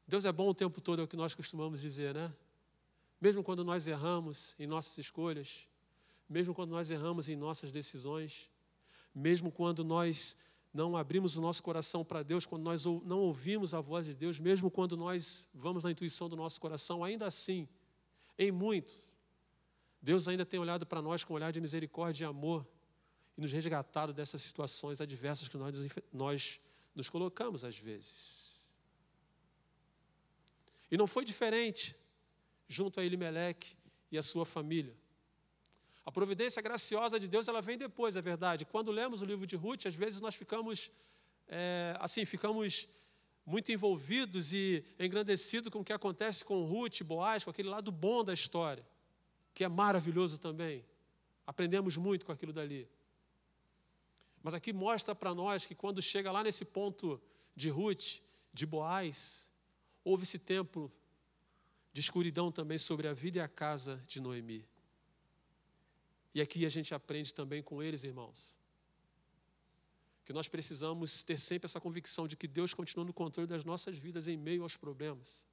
Deus 0.07 0.25
é 0.25 0.31
bom 0.31 0.49
o 0.49 0.53
tempo 0.53 0.79
todo, 0.81 1.01
é 1.01 1.03
o 1.03 1.07
que 1.07 1.15
nós 1.15 1.33
costumamos 1.33 1.81
dizer, 1.81 2.13
né? 2.13 2.33
Mesmo 3.19 3.43
quando 3.43 3.63
nós 3.63 3.87
erramos 3.87 4.55
em 4.59 4.67
nossas 4.67 4.97
escolhas, 4.97 5.67
mesmo 6.29 6.53
quando 6.53 6.71
nós 6.71 6.89
erramos 6.89 7.29
em 7.29 7.35
nossas 7.35 7.71
decisões, 7.71 8.49
mesmo 9.13 9.51
quando 9.51 9.83
nós 9.83 10.35
não 10.73 10.97
abrimos 10.97 11.37
o 11.37 11.41
nosso 11.41 11.63
coração 11.63 12.03
para 12.03 12.21
Deus, 12.21 12.45
quando 12.45 12.63
nós 12.63 12.83
não 12.85 13.19
ouvimos 13.19 13.73
a 13.73 13.79
voz 13.79 14.05
de 14.05 14.13
Deus, 14.13 14.39
mesmo 14.39 14.69
quando 14.69 14.97
nós 14.97 15.47
vamos 15.53 15.83
na 15.83 15.91
intuição 15.91 16.27
do 16.27 16.35
nosso 16.35 16.59
coração, 16.59 17.03
ainda 17.03 17.25
assim, 17.25 17.67
em 18.37 18.51
muitos, 18.51 19.13
Deus 20.01 20.27
ainda 20.27 20.45
tem 20.45 20.59
olhado 20.59 20.85
para 20.85 21.01
nós 21.01 21.23
com 21.23 21.33
um 21.33 21.37
olhar 21.37 21.51
de 21.51 21.61
misericórdia 21.61 22.25
e 22.25 22.27
amor 22.27 22.67
e 23.37 23.41
nos 23.41 23.51
resgatado 23.51 24.13
dessas 24.13 24.41
situações 24.41 24.99
adversas 24.99 25.47
que 25.47 25.57
nós, 25.57 25.75
nós 26.11 26.61
nos 26.93 27.09
colocamos 27.09 27.63
às 27.63 27.77
vezes. 27.77 28.75
E 30.91 30.97
não 30.97 31.07
foi 31.07 31.25
diferente 31.25 31.95
junto 32.67 32.99
a 32.99 33.05
Elimeleque 33.05 33.75
e 34.11 34.17
a 34.17 34.21
sua 34.21 34.45
família. 34.45 34.95
A 36.05 36.11
providência 36.11 36.61
graciosa 36.61 37.19
de 37.19 37.27
Deus, 37.27 37.47
ela 37.47 37.61
vem 37.61 37.77
depois, 37.77 38.15
é 38.15 38.21
verdade. 38.21 38.63
Quando 38.63 38.91
lemos 38.91 39.21
o 39.21 39.25
livro 39.25 39.47
de 39.47 39.55
Ruth, 39.55 39.87
às 39.87 39.95
vezes 39.95 40.21
nós 40.21 40.35
ficamos, 40.35 40.91
é, 41.47 41.95
assim, 41.99 42.23
ficamos 42.25 42.87
muito 43.45 43.71
envolvidos 43.71 44.53
e 44.53 44.85
engrandecidos 44.99 45.71
com 45.71 45.79
o 45.79 45.83
que 45.83 45.93
acontece 45.93 46.45
com 46.45 46.63
Ruth, 46.63 47.01
Boaz, 47.01 47.43
com 47.43 47.49
aquele 47.49 47.69
lado 47.69 47.91
bom 47.91 48.23
da 48.23 48.33
história, 48.33 48.85
que 49.53 49.63
é 49.63 49.67
maravilhoso 49.67 50.39
também. 50.39 50.85
Aprendemos 51.45 51.97
muito 51.97 52.25
com 52.25 52.31
aquilo 52.31 52.53
dali. 52.53 52.87
Mas 54.43 54.53
aqui 54.53 54.71
mostra 54.71 55.15
para 55.15 55.33
nós 55.33 55.65
que 55.65 55.73
quando 55.73 56.01
chega 56.03 56.31
lá 56.31 56.43
nesse 56.43 56.65
ponto 56.65 57.19
de 57.55 57.69
Ruth, 57.69 58.19
de 58.53 58.65
Boaz, 58.65 59.51
houve 60.03 60.21
esse 60.21 60.37
tempo 60.37 60.91
de 61.91 62.01
escuridão 62.01 62.51
também 62.51 62.77
sobre 62.77 63.07
a 63.07 63.13
vida 63.13 63.39
e 63.39 63.41
a 63.41 63.47
casa 63.47 64.03
de 64.07 64.21
Noemi. 64.21 64.63
E 66.35 66.41
aqui 66.41 66.65
a 66.65 66.69
gente 66.69 66.93
aprende 66.93 67.33
também 67.33 67.63
com 67.63 67.81
eles, 67.81 68.03
irmãos, 68.03 68.59
que 70.25 70.33
nós 70.33 70.49
precisamos 70.49 71.23
ter 71.23 71.37
sempre 71.37 71.65
essa 71.65 71.79
convicção 71.79 72.27
de 72.27 72.35
que 72.35 72.45
Deus 72.45 72.73
continua 72.73 73.05
no 73.05 73.13
controle 73.13 73.47
das 73.47 73.63
nossas 73.63 73.97
vidas 73.97 74.27
em 74.27 74.35
meio 74.35 74.61
aos 74.61 74.75
problemas. 74.75 75.47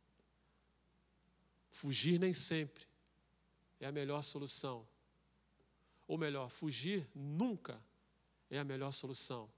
Fugir 1.70 2.18
nem 2.18 2.32
sempre 2.32 2.84
é 3.78 3.86
a 3.86 3.92
melhor 3.92 4.22
solução. 4.22 4.84
Ou 6.08 6.18
melhor, 6.18 6.48
fugir 6.48 7.08
nunca 7.14 7.80
é 8.50 8.58
a 8.58 8.64
melhor 8.64 8.90
solução. 8.90 9.48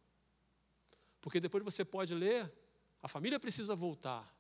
Porque 1.23 1.41
depois 1.41 1.65
você 1.65 1.87
pode 1.87 2.15
ler, 2.15 2.53
a 3.03 3.09
família 3.09 3.41
precisa 3.41 3.75
voltar. 3.75 4.31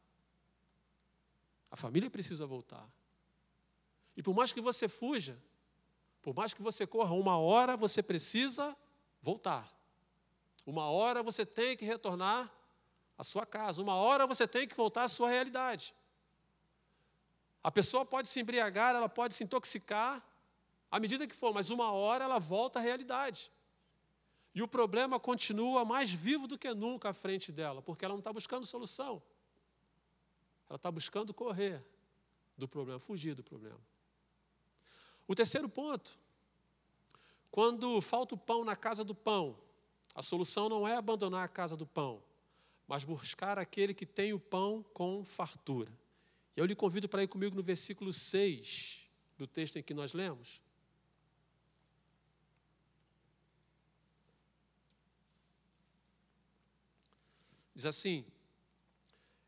A 1.70 1.76
família 1.76 2.10
precisa 2.10 2.44
voltar. 2.44 2.86
E 4.14 4.22
por 4.22 4.34
mais 4.34 4.52
que 4.52 4.60
você 4.60 4.86
fuja, 4.86 5.42
por 6.24 6.34
mais 6.34 6.54
que 6.54 6.62
você 6.62 6.86
corra 6.86 7.12
uma 7.12 7.36
hora, 7.36 7.76
você 7.76 8.02
precisa 8.02 8.74
voltar. 9.20 9.70
Uma 10.64 10.88
hora 10.88 11.22
você 11.22 11.44
tem 11.44 11.76
que 11.76 11.84
retornar 11.84 12.50
à 13.18 13.22
sua 13.22 13.44
casa. 13.44 13.82
Uma 13.82 13.96
hora 13.96 14.26
você 14.26 14.48
tem 14.48 14.66
que 14.66 14.74
voltar 14.74 15.02
à 15.02 15.08
sua 15.08 15.28
realidade. 15.28 15.94
A 17.62 17.70
pessoa 17.70 18.06
pode 18.06 18.28
se 18.28 18.40
embriagar, 18.40 18.94
ela 18.94 19.08
pode 19.08 19.34
se 19.34 19.44
intoxicar, 19.44 20.26
à 20.90 20.98
medida 20.98 21.26
que 21.26 21.36
for, 21.36 21.52
mas 21.52 21.68
uma 21.68 21.92
hora 21.92 22.24
ela 22.24 22.38
volta 22.38 22.78
à 22.78 22.82
realidade. 22.82 23.52
E 24.54 24.62
o 24.62 24.68
problema 24.68 25.20
continua 25.20 25.84
mais 25.84 26.10
vivo 26.10 26.46
do 26.46 26.56
que 26.56 26.72
nunca 26.72 27.10
à 27.10 27.12
frente 27.12 27.52
dela, 27.52 27.82
porque 27.82 28.02
ela 28.02 28.14
não 28.14 28.20
está 28.20 28.32
buscando 28.32 28.64
solução. 28.64 29.22
Ela 30.70 30.76
está 30.76 30.90
buscando 30.90 31.34
correr 31.34 31.84
do 32.56 32.66
problema, 32.66 32.98
fugir 32.98 33.34
do 33.34 33.44
problema. 33.44 33.80
O 35.26 35.34
terceiro 35.34 35.68
ponto, 35.68 36.18
quando 37.50 38.00
falta 38.00 38.34
o 38.34 38.38
pão 38.38 38.64
na 38.64 38.76
casa 38.76 39.02
do 39.02 39.14
pão, 39.14 39.56
a 40.14 40.22
solução 40.22 40.68
não 40.68 40.86
é 40.86 40.96
abandonar 40.96 41.44
a 41.44 41.48
casa 41.48 41.76
do 41.76 41.86
pão, 41.86 42.22
mas 42.86 43.04
buscar 43.04 43.58
aquele 43.58 43.94
que 43.94 44.06
tem 44.06 44.32
o 44.32 44.38
pão 44.38 44.84
com 44.92 45.24
fartura. 45.24 45.92
E 46.56 46.60
eu 46.60 46.66
lhe 46.66 46.74
convido 46.74 47.08
para 47.08 47.22
ir 47.22 47.28
comigo 47.28 47.56
no 47.56 47.62
versículo 47.62 48.12
6 48.12 49.08
do 49.36 49.46
texto 49.46 49.76
em 49.76 49.82
que 49.82 49.94
nós 49.94 50.12
lemos. 50.12 50.60
Diz 57.74 57.86
assim: 57.86 58.24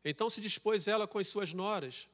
Então 0.03 0.29
se 0.29 0.41
dispôs 0.41 0.87
ela 0.87 1.07
com 1.07 1.17
as 1.17 1.27
suas 1.27 1.53
noras 1.53 2.09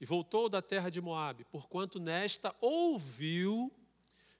e 0.00 0.06
voltou 0.06 0.48
da 0.48 0.62
terra 0.62 0.90
de 0.90 1.00
Moabe, 1.00 1.44
porquanto 1.44 1.98
nesta 1.98 2.54
ouviu 2.60 3.72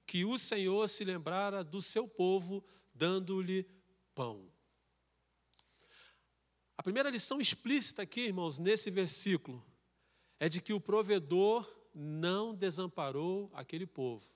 que 0.05 0.25
o 0.25 0.37
Senhor 0.37 0.87
se 0.87 1.03
lembrara 1.03 1.63
do 1.63 1.81
seu 1.81 2.07
povo, 2.07 2.63
dando-lhe 2.93 3.69
pão. 4.15 4.51
A 6.77 6.81
primeira 6.81 7.09
lição 7.09 7.41
explícita 7.41 8.01
aqui, 8.01 8.21
irmãos, 8.21 8.57
nesse 8.57 8.89
versículo, 8.89 9.63
é 10.39 10.47
de 10.47 10.61
que 10.61 10.73
o 10.73 10.79
provedor 10.79 11.69
não 11.93 12.55
desamparou 12.55 13.51
aquele 13.53 13.85
povo. 13.85 14.29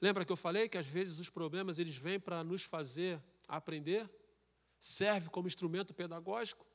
Lembra 0.00 0.24
que 0.24 0.32
eu 0.32 0.36
falei 0.36 0.68
que 0.68 0.78
às 0.78 0.86
vezes 0.86 1.18
os 1.18 1.28
problemas 1.28 1.78
eles 1.78 1.96
vêm 1.96 2.18
para 2.18 2.42
nos 2.44 2.62
fazer 2.62 3.22
aprender? 3.48 4.08
Serve 4.78 5.28
como 5.28 5.48
instrumento 5.48 5.92
pedagógico? 5.92 6.66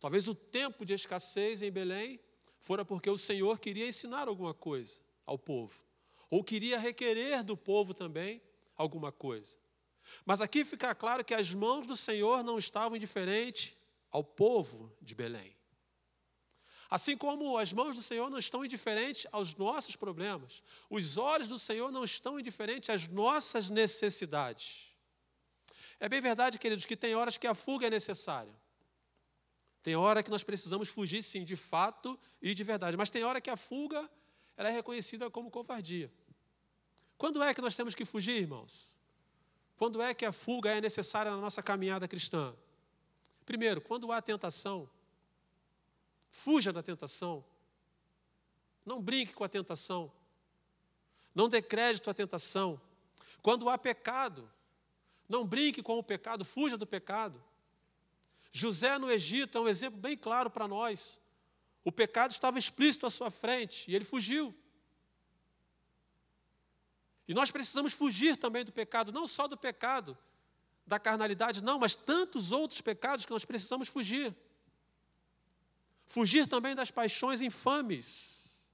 Talvez 0.00 0.28
o 0.28 0.34
tempo 0.34 0.84
de 0.84 0.92
escassez 0.92 1.62
em 1.62 1.70
Belém 1.70 2.20
fora 2.60 2.84
porque 2.84 3.08
o 3.08 3.16
Senhor 3.16 3.58
queria 3.58 3.86
ensinar 3.86 4.28
alguma 4.28 4.54
coisa 4.54 5.00
ao 5.24 5.38
povo, 5.38 5.80
ou 6.30 6.42
queria 6.42 6.78
requerer 6.78 7.42
do 7.42 7.56
povo 7.56 7.94
também 7.94 8.42
alguma 8.76 9.12
coisa. 9.12 9.58
Mas 10.24 10.40
aqui 10.40 10.64
fica 10.64 10.94
claro 10.94 11.24
que 11.24 11.34
as 11.34 11.52
mãos 11.52 11.86
do 11.86 11.96
Senhor 11.96 12.42
não 12.42 12.58
estavam 12.58 12.96
indiferentes 12.96 13.76
ao 14.10 14.24
povo 14.24 14.92
de 15.02 15.14
Belém. 15.14 15.56
Assim 16.90 17.16
como 17.16 17.58
as 17.58 17.72
mãos 17.72 17.96
do 17.96 18.02
Senhor 18.02 18.30
não 18.30 18.38
estão 18.38 18.64
indiferentes 18.64 19.26
aos 19.30 19.54
nossos 19.54 19.94
problemas, 19.94 20.62
os 20.88 21.18
olhos 21.18 21.46
do 21.46 21.58
Senhor 21.58 21.92
não 21.92 22.02
estão 22.02 22.40
indiferentes 22.40 22.88
às 22.88 23.06
nossas 23.06 23.68
necessidades. 23.68 24.94
É 26.00 26.08
bem 26.08 26.20
verdade, 26.20 26.58
queridos, 26.58 26.86
que 26.86 26.96
tem 26.96 27.14
horas 27.14 27.36
que 27.36 27.46
a 27.46 27.54
fuga 27.54 27.88
é 27.88 27.90
necessária. 27.90 28.54
Tem 29.88 29.96
hora 29.96 30.22
que 30.22 30.28
nós 30.28 30.44
precisamos 30.44 30.86
fugir, 30.86 31.22
sim, 31.22 31.46
de 31.46 31.56
fato 31.56 32.20
e 32.42 32.52
de 32.52 32.62
verdade. 32.62 32.94
Mas 32.94 33.08
tem 33.08 33.24
hora 33.24 33.40
que 33.40 33.48
a 33.48 33.56
fuga 33.56 34.06
ela 34.54 34.68
é 34.68 34.72
reconhecida 34.72 35.30
como 35.30 35.50
covardia. 35.50 36.12
Quando 37.16 37.42
é 37.42 37.54
que 37.54 37.62
nós 37.62 37.74
temos 37.74 37.94
que 37.94 38.04
fugir, 38.04 38.38
irmãos? 38.38 38.98
Quando 39.78 40.02
é 40.02 40.12
que 40.12 40.26
a 40.26 40.30
fuga 40.30 40.76
é 40.76 40.78
necessária 40.78 41.30
na 41.30 41.38
nossa 41.38 41.62
caminhada 41.62 42.06
cristã? 42.06 42.54
Primeiro, 43.46 43.80
quando 43.80 44.12
há 44.12 44.20
tentação, 44.20 44.90
fuja 46.30 46.70
da 46.70 46.82
tentação. 46.82 47.42
Não 48.84 49.00
brinque 49.00 49.32
com 49.32 49.42
a 49.42 49.48
tentação. 49.48 50.12
Não 51.34 51.48
dê 51.48 51.62
crédito 51.62 52.10
à 52.10 52.12
tentação. 52.12 52.78
Quando 53.40 53.70
há 53.70 53.78
pecado, 53.78 54.50
não 55.26 55.46
brinque 55.46 55.82
com 55.82 55.98
o 55.98 56.02
pecado, 56.02 56.44
fuja 56.44 56.76
do 56.76 56.86
pecado. 56.86 57.42
José 58.50 58.98
no 58.98 59.10
Egito 59.10 59.58
é 59.58 59.60
um 59.60 59.68
exemplo 59.68 60.00
bem 60.00 60.16
claro 60.16 60.50
para 60.50 60.66
nós. 60.66 61.20
O 61.84 61.92
pecado 61.92 62.32
estava 62.32 62.58
explícito 62.58 63.06
à 63.06 63.10
sua 63.10 63.30
frente 63.30 63.90
e 63.90 63.94
ele 63.94 64.04
fugiu. 64.04 64.54
E 67.26 67.34
nós 67.34 67.50
precisamos 67.50 67.92
fugir 67.92 68.36
também 68.36 68.64
do 68.64 68.72
pecado, 68.72 69.12
não 69.12 69.26
só 69.26 69.46
do 69.46 69.56
pecado 69.56 70.16
da 70.86 70.98
carnalidade, 70.98 71.62
não, 71.62 71.78
mas 71.78 71.94
tantos 71.94 72.50
outros 72.50 72.80
pecados 72.80 73.26
que 73.26 73.30
nós 73.30 73.44
precisamos 73.44 73.88
fugir. 73.88 74.34
Fugir 76.06 76.46
também 76.46 76.74
das 76.74 76.90
paixões 76.90 77.42
infames. 77.42 78.66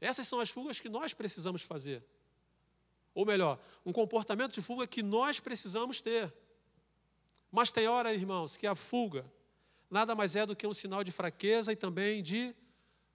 Essas 0.00 0.26
são 0.26 0.40
as 0.40 0.50
fugas 0.50 0.80
que 0.80 0.88
nós 0.88 1.14
precisamos 1.14 1.62
fazer. 1.62 2.04
Ou 3.14 3.24
melhor, 3.24 3.60
um 3.86 3.92
comportamento 3.92 4.54
de 4.54 4.62
fuga 4.62 4.86
que 4.86 5.02
nós 5.02 5.38
precisamos 5.38 6.02
ter. 6.02 6.34
Mas 7.50 7.72
tem 7.72 7.88
hora, 7.88 8.12
irmãos, 8.12 8.56
que 8.56 8.66
a 8.66 8.74
fuga 8.74 9.24
nada 9.90 10.14
mais 10.14 10.36
é 10.36 10.46
do 10.46 10.54
que 10.54 10.66
um 10.66 10.72
sinal 10.72 11.02
de 11.02 11.10
fraqueza 11.10 11.72
e 11.72 11.76
também 11.76 12.22
de 12.22 12.54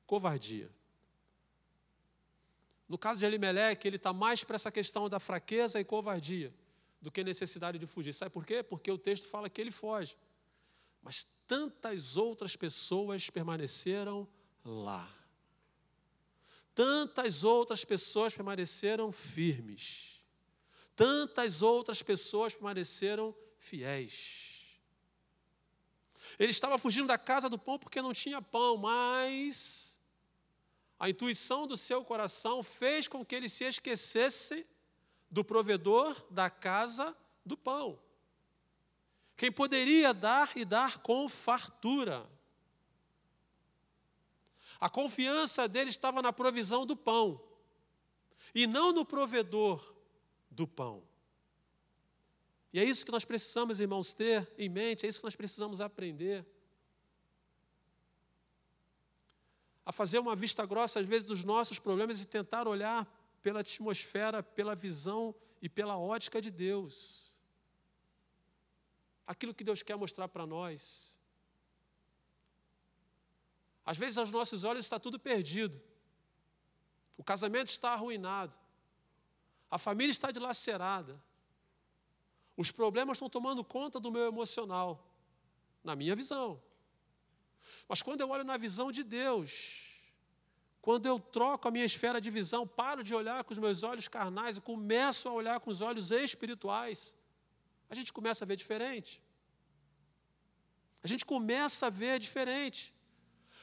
covardia. 0.05 0.69
No 2.87 2.97
caso 2.97 3.19
de 3.21 3.25
Elimelec, 3.25 3.87
ele 3.87 3.95
está 3.95 4.13
mais 4.13 4.43
para 4.43 4.57
essa 4.57 4.71
questão 4.71 5.09
da 5.09 5.19
fraqueza 5.19 5.79
e 5.79 5.85
covardia 5.85 6.53
do 7.01 7.11
que 7.11 7.23
necessidade 7.23 7.79
de 7.79 7.85
fugir. 7.87 8.13
Sabe 8.13 8.31
por 8.31 8.45
quê? 8.45 8.61
Porque 8.61 8.91
o 8.91 8.97
texto 8.97 9.27
fala 9.27 9.49
que 9.49 9.61
ele 9.61 9.71
foge. 9.71 10.17
Mas 11.01 11.23
tantas 11.47 12.17
outras 12.17 12.55
pessoas 12.55 13.29
permaneceram 13.29 14.27
lá. 14.63 15.09
Tantas 16.73 17.43
outras 17.43 17.85
pessoas 17.85 18.35
permaneceram 18.35 19.11
firmes. 19.11 20.21
Tantas 20.95 21.61
outras 21.61 22.03
pessoas 22.03 22.53
permaneceram 22.53 23.35
fiéis. 23.65 24.79
Ele 26.37 26.51
estava 26.51 26.77
fugindo 26.77 27.07
da 27.07 27.17
casa 27.17 27.49
do 27.49 27.57
pão 27.57 27.79
porque 27.79 28.01
não 28.01 28.13
tinha 28.13 28.41
pão, 28.41 28.77
mas 28.77 29.99
a 30.99 31.09
intuição 31.09 31.65
do 31.65 31.75
seu 31.75 32.03
coração 32.03 32.61
fez 32.61 33.07
com 33.07 33.25
que 33.25 33.35
ele 33.35 33.49
se 33.49 33.63
esquecesse 33.63 34.65
do 35.29 35.43
provedor 35.43 36.25
da 36.29 36.49
casa 36.49 37.15
do 37.45 37.57
pão. 37.57 37.99
Quem 39.35 39.51
poderia 39.51 40.13
dar 40.13 40.55
e 40.55 40.63
dar 40.63 40.99
com 40.99 41.27
fartura. 41.27 42.29
A 44.79 44.89
confiança 44.89 45.67
dele 45.67 45.89
estava 45.89 46.21
na 46.21 46.31
provisão 46.31 46.85
do 46.85 46.95
pão 46.95 47.41
e 48.53 48.67
não 48.67 48.93
no 48.93 49.03
provedor 49.03 49.95
do 50.49 50.67
pão. 50.67 51.03
E 52.75 52.79
é 52.79 52.83
isso 52.83 53.05
que 53.05 53.11
nós 53.11 53.23
precisamos, 53.23 53.79
irmãos, 53.79 54.11
ter 54.11 54.51
em 54.57 54.67
mente, 54.67 55.05
é 55.05 55.07
isso 55.07 55.21
que 55.21 55.23
nós 55.23 55.33
precisamos 55.37 55.79
aprender. 55.79 56.45
A 59.85 59.93
fazer 59.93 60.19
uma 60.19 60.35
vista 60.35 60.65
grossa, 60.65 60.99
às 60.99 61.05
vezes, 61.05 61.23
dos 61.23 61.45
nossos 61.45 61.79
problemas 61.79 62.21
e 62.21 62.25
tentar 62.25 62.67
olhar 62.67 63.07
pela 63.41 63.61
atmosfera, 63.61 64.43
pela 64.43 64.75
visão 64.75 65.33
e 65.61 65.69
pela 65.69 65.97
ótica 65.97 66.41
de 66.41 66.51
Deus. 66.51 67.39
Aquilo 69.25 69.53
que 69.53 69.63
Deus 69.63 69.81
quer 69.81 69.95
mostrar 69.95 70.27
para 70.27 70.45
nós. 70.45 71.17
Às 73.85 73.95
vezes, 73.95 74.17
aos 74.17 74.31
nossos 74.31 74.65
olhos 74.65 74.83
está 74.83 74.99
tudo 74.99 75.17
perdido. 75.17 75.81
O 77.15 77.23
casamento 77.23 77.69
está 77.69 77.93
arruinado. 77.93 78.59
A 79.71 79.77
família 79.77 80.11
está 80.11 80.29
dilacerada. 80.29 81.23
Os 82.57 82.71
problemas 82.71 83.17
estão 83.17 83.29
tomando 83.29 83.63
conta 83.63 83.99
do 83.99 84.11
meu 84.11 84.25
emocional, 84.27 85.05
na 85.83 85.95
minha 85.95 86.15
visão. 86.15 86.61
Mas 87.87 88.01
quando 88.01 88.21
eu 88.21 88.29
olho 88.29 88.43
na 88.43 88.57
visão 88.57 88.91
de 88.91 89.03
Deus, 89.03 89.85
quando 90.81 91.05
eu 91.05 91.19
troco 91.19 91.67
a 91.67 91.71
minha 91.71 91.85
esfera 91.85 92.21
de 92.21 92.29
visão, 92.29 92.67
paro 92.67 93.03
de 93.03 93.13
olhar 93.13 93.43
com 93.43 93.53
os 93.53 93.59
meus 93.59 93.83
olhos 93.83 94.07
carnais 94.07 94.57
e 94.57 94.61
começo 94.61 95.27
a 95.27 95.31
olhar 95.31 95.59
com 95.59 95.69
os 95.69 95.81
olhos 95.81 96.11
espirituais, 96.11 97.15
a 97.89 97.95
gente 97.95 98.13
começa 98.13 98.45
a 98.45 98.47
ver 98.47 98.55
diferente. 98.55 99.21
A 101.03 101.07
gente 101.07 101.25
começa 101.25 101.87
a 101.87 101.89
ver 101.89 102.19
diferente. 102.19 102.93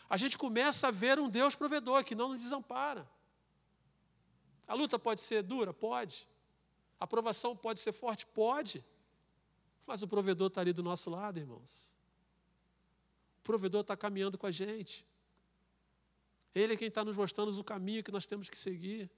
A 0.08 0.16
gente 0.16 0.36
começa 0.36 0.88
a 0.88 0.90
ver 0.90 1.18
um 1.18 1.28
Deus 1.28 1.54
provedor 1.54 2.04
que 2.04 2.14
não 2.14 2.28
nos 2.28 2.42
desampara. 2.42 3.08
A 4.66 4.74
luta 4.74 4.98
pode 4.98 5.20
ser 5.20 5.42
dura? 5.42 5.72
Pode. 5.72 6.28
A 7.02 7.04
aprovação 7.04 7.56
pode 7.56 7.80
ser 7.80 7.90
forte? 7.90 8.24
Pode. 8.24 8.84
Mas 9.84 10.04
o 10.04 10.06
provedor 10.06 10.46
está 10.46 10.60
ali 10.60 10.72
do 10.72 10.84
nosso 10.84 11.10
lado, 11.10 11.36
irmãos. 11.36 11.92
O 13.40 13.42
provedor 13.42 13.80
está 13.80 13.96
caminhando 13.96 14.38
com 14.38 14.46
a 14.46 14.52
gente. 14.52 15.04
Ele 16.54 16.74
é 16.74 16.76
quem 16.76 16.86
está 16.86 17.04
nos 17.04 17.16
mostrando 17.16 17.48
o 17.58 17.64
caminho 17.64 18.04
que 18.04 18.12
nós 18.12 18.24
temos 18.24 18.48
que 18.48 18.56
seguir. 18.56 19.10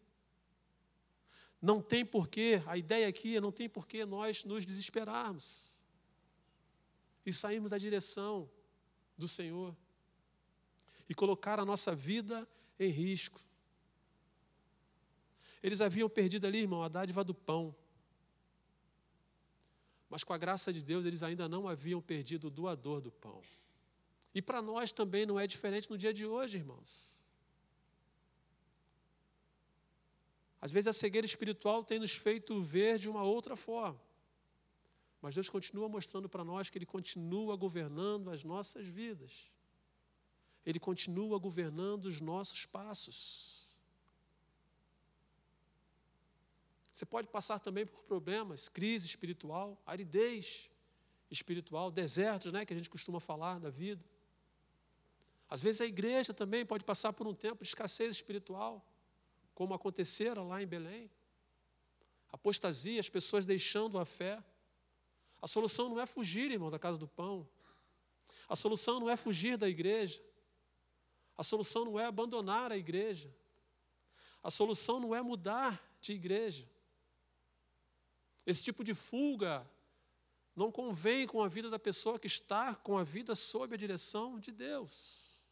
Não 1.60 1.82
tem 1.82 2.06
porquê, 2.06 2.62
a 2.66 2.74
ideia 2.78 3.06
aqui 3.06 3.36
é 3.36 3.40
não 3.42 3.52
tem 3.52 3.68
porquê 3.68 4.06
nós 4.06 4.46
nos 4.46 4.64
desesperarmos 4.64 5.84
e 7.26 7.34
sairmos 7.34 7.72
da 7.72 7.76
direção 7.76 8.48
do 9.14 9.28
Senhor 9.28 9.76
e 11.06 11.14
colocar 11.14 11.60
a 11.60 11.66
nossa 11.66 11.94
vida 11.94 12.48
em 12.80 12.88
risco. 12.88 13.44
Eles 15.64 15.80
haviam 15.80 16.10
perdido 16.10 16.46
ali, 16.46 16.58
irmão, 16.58 16.82
a 16.82 16.88
dádiva 16.88 17.24
do 17.24 17.32
pão. 17.32 17.74
Mas 20.10 20.22
com 20.22 20.34
a 20.34 20.36
graça 20.36 20.70
de 20.70 20.82
Deus, 20.84 21.06
eles 21.06 21.22
ainda 21.22 21.48
não 21.48 21.66
haviam 21.66 22.02
perdido 22.02 22.48
o 22.48 22.50
doador 22.50 23.00
do 23.00 23.10
pão. 23.10 23.40
E 24.34 24.42
para 24.42 24.60
nós 24.60 24.92
também 24.92 25.24
não 25.24 25.40
é 25.40 25.46
diferente 25.46 25.88
no 25.88 25.96
dia 25.96 26.12
de 26.12 26.26
hoje, 26.26 26.58
irmãos. 26.58 27.24
Às 30.60 30.70
vezes 30.70 30.88
a 30.88 30.92
cegueira 30.92 31.24
espiritual 31.24 31.82
tem 31.82 31.98
nos 31.98 32.14
feito 32.14 32.60
ver 32.60 32.98
de 32.98 33.08
uma 33.08 33.22
outra 33.22 33.56
forma. 33.56 33.98
Mas 35.22 35.34
Deus 35.34 35.48
continua 35.48 35.88
mostrando 35.88 36.28
para 36.28 36.44
nós 36.44 36.68
que 36.68 36.76
Ele 36.76 36.84
continua 36.84 37.56
governando 37.56 38.28
as 38.28 38.44
nossas 38.44 38.86
vidas. 38.86 39.50
Ele 40.66 40.78
continua 40.78 41.38
governando 41.38 42.04
os 42.04 42.20
nossos 42.20 42.66
passos. 42.66 43.63
Você 46.94 47.04
pode 47.04 47.26
passar 47.26 47.58
também 47.58 47.84
por 47.84 48.04
problemas, 48.04 48.68
crise 48.68 49.04
espiritual, 49.04 49.82
aridez 49.84 50.70
espiritual, 51.28 51.90
desertos, 51.90 52.52
né, 52.52 52.64
que 52.64 52.72
a 52.72 52.76
gente 52.76 52.88
costuma 52.88 53.18
falar 53.18 53.58
da 53.58 53.68
vida. 53.68 54.04
Às 55.50 55.60
vezes 55.60 55.80
a 55.80 55.86
igreja 55.86 56.32
também 56.32 56.64
pode 56.64 56.84
passar 56.84 57.12
por 57.12 57.26
um 57.26 57.34
tempo 57.34 57.64
de 57.64 57.68
escassez 57.68 58.12
espiritual, 58.12 58.86
como 59.56 59.74
acontecera 59.74 60.40
lá 60.40 60.62
em 60.62 60.68
Belém. 60.68 61.10
Apostasia, 62.30 63.00
as 63.00 63.08
pessoas 63.08 63.44
deixando 63.44 63.98
a 63.98 64.04
fé. 64.04 64.40
A 65.42 65.48
solução 65.48 65.88
não 65.88 65.98
é 65.98 66.06
fugir, 66.06 66.52
irmão, 66.52 66.70
da 66.70 66.78
casa 66.78 66.96
do 66.96 67.08
pão. 67.08 67.48
A 68.48 68.54
solução 68.54 69.00
não 69.00 69.10
é 69.10 69.16
fugir 69.16 69.56
da 69.56 69.68
igreja. 69.68 70.22
A 71.36 71.42
solução 71.42 71.84
não 71.84 71.98
é 71.98 72.04
abandonar 72.04 72.70
a 72.70 72.78
igreja. 72.78 73.34
A 74.44 74.50
solução 74.50 75.00
não 75.00 75.12
é 75.12 75.20
mudar 75.20 75.82
de 76.00 76.12
igreja. 76.12 76.72
Esse 78.46 78.62
tipo 78.62 78.84
de 78.84 78.94
fuga 78.94 79.68
não 80.54 80.70
convém 80.70 81.26
com 81.26 81.42
a 81.42 81.48
vida 81.48 81.68
da 81.68 81.78
pessoa 81.78 82.18
que 82.18 82.26
está 82.26 82.74
com 82.74 82.96
a 82.96 83.02
vida 83.02 83.34
sob 83.34 83.74
a 83.74 83.78
direção 83.78 84.38
de 84.38 84.52
Deus. 84.52 85.48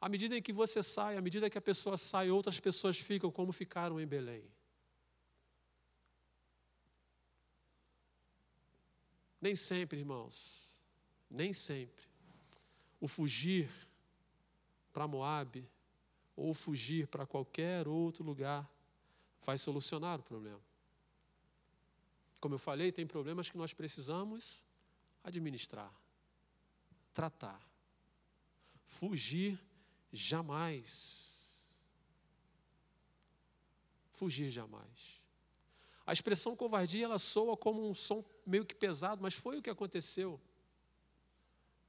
À 0.00 0.08
medida 0.08 0.36
em 0.36 0.42
que 0.42 0.52
você 0.52 0.82
sai, 0.82 1.16
à 1.16 1.20
medida 1.20 1.50
que 1.50 1.58
a 1.58 1.60
pessoa 1.62 1.96
sai, 1.96 2.30
outras 2.30 2.60
pessoas 2.60 2.98
ficam 2.98 3.30
como 3.30 3.52
ficaram 3.52 4.00
em 4.00 4.06
Belém. 4.06 4.48
Nem 9.40 9.54
sempre, 9.54 9.98
irmãos, 9.98 10.84
nem 11.28 11.52
sempre. 11.52 12.06
O 13.00 13.06
fugir 13.06 13.70
para 14.92 15.06
Moabe 15.06 15.68
ou 16.34 16.54
fugir 16.54 17.06
para 17.08 17.26
qualquer 17.26 17.86
outro 17.86 18.24
lugar 18.24 18.68
vai 19.44 19.58
solucionar 19.58 20.20
o 20.20 20.22
problema. 20.22 20.60
Como 22.40 22.54
eu 22.54 22.58
falei, 22.58 22.92
tem 22.92 23.06
problemas 23.06 23.50
que 23.50 23.58
nós 23.58 23.72
precisamos 23.72 24.64
administrar, 25.24 25.92
tratar. 27.12 27.60
Fugir 28.86 29.58
jamais. 30.12 31.68
Fugir 34.12 34.50
jamais. 34.50 35.20
A 36.06 36.12
expressão 36.12 36.56
covardia 36.56 37.04
ela 37.04 37.18
soa 37.18 37.56
como 37.56 37.88
um 37.88 37.94
som 37.94 38.24
meio 38.46 38.64
que 38.64 38.74
pesado, 38.74 39.20
mas 39.20 39.34
foi 39.34 39.58
o 39.58 39.62
que 39.62 39.68
aconteceu 39.68 40.40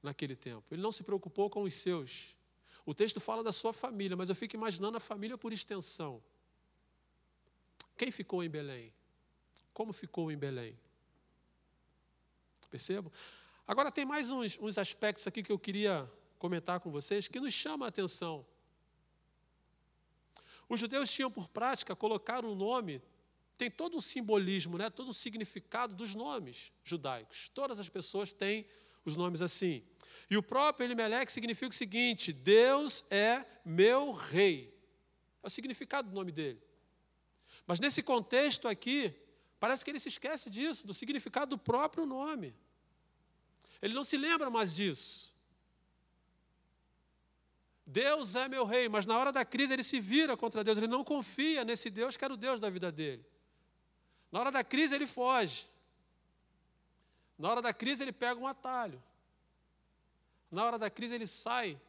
naquele 0.02 0.36
tempo. 0.36 0.74
Ele 0.74 0.82
não 0.82 0.92
se 0.92 1.02
preocupou 1.02 1.48
com 1.48 1.62
os 1.62 1.74
seus. 1.74 2.36
O 2.84 2.92
texto 2.92 3.20
fala 3.20 3.42
da 3.42 3.52
sua 3.52 3.72
família, 3.72 4.16
mas 4.16 4.28
eu 4.28 4.34
fico 4.34 4.56
imaginando 4.56 4.96
a 4.96 5.00
família 5.00 5.38
por 5.38 5.52
extensão. 5.52 6.22
Quem 8.00 8.10
ficou 8.10 8.42
em 8.42 8.48
Belém? 8.48 8.90
Como 9.74 9.92
ficou 9.92 10.32
em 10.32 10.38
Belém? 10.38 10.74
Percebo? 12.70 13.12
Agora 13.66 13.92
tem 13.92 14.06
mais 14.06 14.30
uns, 14.30 14.58
uns 14.58 14.78
aspectos 14.78 15.26
aqui 15.26 15.42
que 15.42 15.52
eu 15.52 15.58
queria 15.58 16.10
comentar 16.38 16.80
com 16.80 16.90
vocês 16.90 17.28
que 17.28 17.38
nos 17.38 17.52
chama 17.52 17.84
a 17.84 17.90
atenção. 17.90 18.46
Os 20.66 20.80
judeus 20.80 21.12
tinham 21.12 21.30
por 21.30 21.46
prática 21.46 21.94
colocar 21.94 22.42
o 22.42 22.54
nome 22.54 23.02
tem 23.58 23.70
todo 23.70 23.98
um 23.98 24.00
simbolismo, 24.00 24.78
né? 24.78 24.88
todo 24.88 25.10
um 25.10 25.12
significado 25.12 25.94
dos 25.94 26.14
nomes 26.14 26.72
judaicos. 26.82 27.50
Todas 27.50 27.78
as 27.78 27.90
pessoas 27.90 28.32
têm 28.32 28.64
os 29.04 29.14
nomes 29.14 29.42
assim. 29.42 29.84
E 30.30 30.38
o 30.38 30.42
próprio 30.42 30.86
Elimeleque 30.86 31.30
significa 31.30 31.68
o 31.68 31.74
seguinte: 31.74 32.32
Deus 32.32 33.04
é 33.10 33.44
meu 33.62 34.10
rei. 34.10 34.74
É 35.42 35.46
o 35.46 35.50
significado 35.50 36.08
do 36.08 36.14
nome 36.14 36.32
dele. 36.32 36.69
Mas 37.70 37.78
nesse 37.78 38.02
contexto 38.02 38.66
aqui, 38.66 39.14
parece 39.60 39.84
que 39.84 39.92
ele 39.92 40.00
se 40.00 40.08
esquece 40.08 40.50
disso, 40.50 40.84
do 40.88 40.92
significado 40.92 41.50
do 41.50 41.56
próprio 41.56 42.04
nome. 42.04 42.52
Ele 43.80 43.94
não 43.94 44.02
se 44.02 44.16
lembra 44.16 44.50
mais 44.50 44.74
disso. 44.74 45.32
Deus 47.86 48.34
é 48.34 48.48
meu 48.48 48.64
rei, 48.64 48.88
mas 48.88 49.06
na 49.06 49.16
hora 49.16 49.30
da 49.30 49.44
crise 49.44 49.72
ele 49.72 49.84
se 49.84 50.00
vira 50.00 50.36
contra 50.36 50.64
Deus, 50.64 50.78
ele 50.78 50.88
não 50.88 51.04
confia 51.04 51.64
nesse 51.64 51.90
Deus 51.90 52.16
que 52.16 52.24
era 52.24 52.34
o 52.34 52.36
Deus 52.36 52.58
da 52.58 52.68
vida 52.68 52.90
dele. 52.90 53.24
Na 54.32 54.40
hora 54.40 54.50
da 54.50 54.64
crise, 54.64 54.96
ele 54.96 55.06
foge. 55.06 55.68
Na 57.38 57.50
hora 57.50 57.62
da 57.62 57.72
crise, 57.72 58.02
ele 58.02 58.12
pega 58.12 58.40
um 58.40 58.48
atalho. 58.48 59.00
Na 60.50 60.64
hora 60.64 60.76
da 60.76 60.90
crise, 60.90 61.14
ele 61.14 61.28
sai 61.28 61.80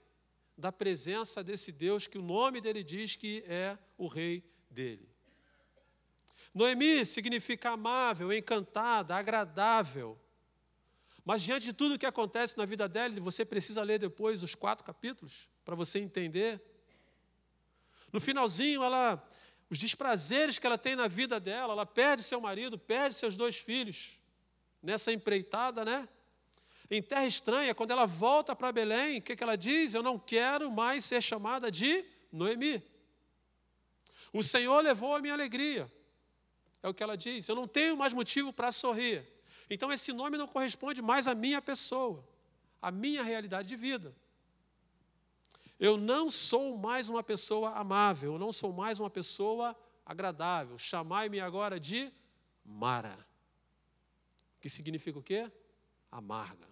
da 0.56 0.72
presença 0.72 1.44
desse 1.44 1.72
Deus 1.72 2.06
que 2.06 2.20
o 2.20 2.22
nome 2.22 2.62
dele 2.62 2.84
diz 2.84 3.16
que 3.16 3.44
é 3.48 3.80
o 3.98 4.06
rei 4.06 4.44
dele. 4.70 5.11
Noemi 6.54 7.06
significa 7.06 7.72
amável, 7.72 8.32
encantada, 8.32 9.16
agradável. 9.16 10.20
Mas 11.24 11.42
diante 11.42 11.66
de 11.66 11.74
tudo 11.74 11.96
o 11.96 12.00
que 12.00 12.06
acontece 12.06 12.58
na 12.58 12.66
vida 12.66 12.90
dela, 12.90 13.20
você 13.22 13.46
precisa 13.46 13.84
ler 13.84 14.00
depois 14.00 14.44
os 14.44 14.56
quatro 14.56 14.84
capítulos 14.84 15.48
para 15.64 15.76
você 15.76 16.00
entender. 16.00 16.62
No 18.12 18.20
finalzinho, 18.20 18.84
ela 18.84 19.24
os 19.70 19.78
desprazeres 19.78 20.60
que 20.60 20.68
ela 20.68 20.78
tem 20.78 20.98
na 20.98 21.08
vida 21.08 21.40
dela, 21.40 21.72
ela 21.72 21.86
perde 21.86 22.24
seu 22.24 22.42
marido, 22.42 22.78
perde 22.78 23.16
seus 23.16 23.38
dois 23.38 23.56
filhos 23.56 24.20
nessa 24.84 25.14
empreitada, 25.14 25.86
né? 25.86 26.10
Em 26.90 27.02
terra 27.02 27.26
estranha, 27.26 27.74
quando 27.74 27.92
ela 27.92 28.06
volta 28.06 28.54
para 28.54 28.70
Belém, 28.74 29.20
o 29.20 29.22
que, 29.22 29.34
que 29.34 29.42
ela 29.42 29.56
diz? 29.56 29.94
Eu 29.94 30.04
não 30.04 30.20
quero 30.20 30.70
mais 30.70 31.06
ser 31.06 31.22
chamada 31.22 31.72
de 31.72 32.04
Noemi. 32.30 32.84
O 34.34 34.44
Senhor 34.44 34.82
levou 34.82 35.16
a 35.16 35.22
minha 35.22 35.34
alegria. 35.34 35.90
É 36.84 36.90
o 36.90 36.94
que 36.94 37.04
ela 37.04 37.16
diz. 37.16 37.48
Eu 37.48 37.56
não 37.56 37.68
tenho 37.68 37.96
mais 37.96 38.14
motivo 38.14 38.52
para 38.52 38.72
sorrir. 38.72 39.28
Então 39.70 39.92
esse 39.92 40.12
nome 40.12 40.38
não 40.38 40.48
corresponde 40.48 41.02
mais 41.02 41.28
à 41.28 41.36
minha 41.36 41.62
pessoa, 41.62 42.28
à 42.82 42.92
minha 42.92 43.24
realidade 43.24 43.68
de 43.68 43.76
vida. 43.76 44.16
Eu 45.80 45.98
não 45.98 46.30
sou 46.30 46.78
mais 46.78 47.10
uma 47.10 47.24
pessoa 47.24 47.72
amável, 47.72 48.34
eu 48.34 48.40
não 48.40 48.52
sou 48.52 48.72
mais 48.72 49.00
uma 49.00 49.10
pessoa 49.10 49.76
agradável. 50.06 50.78
Chamai-me 50.78 51.40
agora 51.40 51.80
de 51.80 52.12
Mara. 52.64 53.18
Que 54.60 54.70
significa 54.70 55.18
o 55.18 55.24
quê? 55.24 55.52
Amarga. 56.12 56.68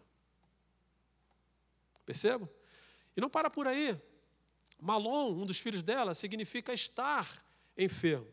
Percebo? 2.06 2.50
E 3.15 3.22
não 3.22 3.30
para 3.30 3.50
por 3.50 3.67
aí. 3.67 4.00
Malom, 4.80 5.32
um 5.34 5.45
dos 5.45 5.60
filhos 5.60 5.84
dela, 5.84 6.13
significa 6.13 6.74
estar 6.74 7.28
enfermo. 7.78 8.28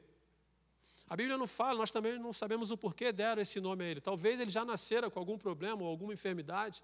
A 1.08 1.14
Bíblia 1.14 1.38
não 1.38 1.46
fala, 1.46 1.78
nós 1.78 1.92
também 1.92 2.18
não 2.18 2.32
sabemos 2.32 2.70
o 2.70 2.76
porquê 2.76 3.12
deram 3.12 3.40
esse 3.40 3.60
nome 3.60 3.84
a 3.84 3.88
ele. 3.88 4.00
Talvez 4.00 4.40
ele 4.40 4.50
já 4.50 4.64
nascera 4.64 5.08
com 5.08 5.18
algum 5.18 5.38
problema 5.38 5.82
ou 5.82 5.88
alguma 5.88 6.12
enfermidade. 6.12 6.82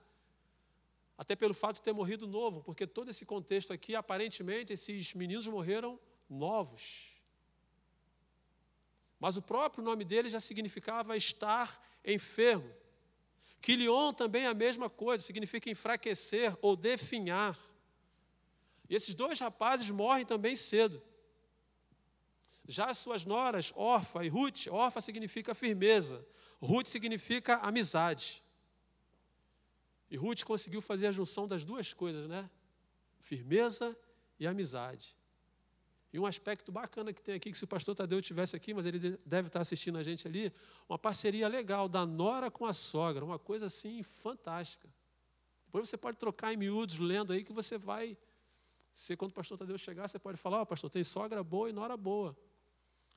Até 1.19 1.35
pelo 1.35 1.53
fato 1.53 1.77
de 1.77 1.83
ter 1.83 1.93
morrido 1.93 2.27
novo, 2.27 2.63
porque 2.63 2.87
todo 2.87 3.11
esse 3.11 3.25
contexto 3.27 3.73
aqui, 3.73 3.97
aparentemente, 3.97 4.73
esses 4.73 5.13
meninos 5.15 5.47
morreram 5.49 5.99
novos. 6.29 7.21
Mas 9.19 9.37
o 9.37 9.43
próprio 9.43 9.85
nome 9.85 10.05
dele 10.05 10.29
já 10.29 10.41
significava 10.41 11.17
estar 11.17 11.85
enfermo. 12.05 12.73
Quilion 13.61 14.13
também 14.13 14.45
é 14.45 14.49
a 14.49 14.55
mesma 14.55 14.91
coisa, 14.91 15.23
significa 15.23 15.71
enfraquecer 15.71 16.57
ou 16.61 16.75
definhar. 16.75 17.59
E 18.89 18.95
esses 18.95 19.15
dois 19.15 19.39
rapazes 19.39 19.89
morrem 19.91 20.25
também 20.25 20.57
cedo. 20.57 21.03
Já 22.67 22.87
as 22.87 22.99
suas 22.99 23.25
noras, 23.25 23.73
Orfa 23.75 24.25
e 24.25 24.29
Ruth, 24.29 24.67
Orfa 24.69 25.01
significa 25.01 25.55
firmeza, 25.55 26.25
Ruth 26.61 26.87
significa 26.87 27.57
amizade. 27.57 28.43
E 30.11 30.17
Ruth 30.17 30.45
conseguiu 30.45 30.81
fazer 30.81 31.09
a 31.09 31.13
junção 31.13 31.47
das 31.47 31.65
duas 31.65 31.93
coisas, 31.93 32.29
né? 32.29 32.49
Firmeza 33.21 33.97
e 34.39 34.47
amizade. 34.47 35.17
E 36.13 36.19
um 36.19 36.27
aspecto 36.27 36.71
bacana 36.71 37.13
que 37.13 37.23
tem 37.23 37.35
aqui, 37.35 37.51
que 37.51 37.57
se 37.57 37.65
o 37.65 37.67
pastor 37.67 37.95
Tadeu 37.95 38.21
tivesse 38.21 38.55
aqui, 38.55 38.75
mas 38.75 38.85
ele 38.85 39.19
deve 39.25 39.49
estar 39.49 39.63
assistindo 39.63 39.97
a 39.97 40.03
gente 40.03 40.29
ali, 40.29 40.53
uma 40.87 40.99
parceria 40.99 41.49
legal 41.49 41.89
da 41.89 42.05
nora 42.05 42.51
com 42.51 42.67
a 42.67 42.73
sogra, 42.75 43.25
uma 43.25 43.39
coisa 43.39 43.67
assim 43.67 44.03
fantástica. 44.03 44.93
Depois 45.65 45.89
você 45.89 45.97
pode 45.97 46.19
trocar 46.19 46.53
em 46.53 46.57
miúdos 46.59 46.99
lendo 46.99 47.33
aí 47.33 47.43
que 47.43 47.53
você 47.53 47.79
vai 47.79 48.19
ser 48.93 49.17
quando 49.17 49.31
o 49.31 49.35
pastor 49.35 49.57
Tadeu 49.57 49.79
chegar, 49.79 50.07
você 50.07 50.19
pode 50.19 50.37
falar, 50.37 50.59
ó, 50.59 50.63
oh, 50.63 50.67
pastor, 50.67 50.91
tem 50.91 51.03
sogra 51.03 51.43
boa 51.43 51.71
e 51.71 51.73
nora 51.73 51.97
boa. 51.97 52.37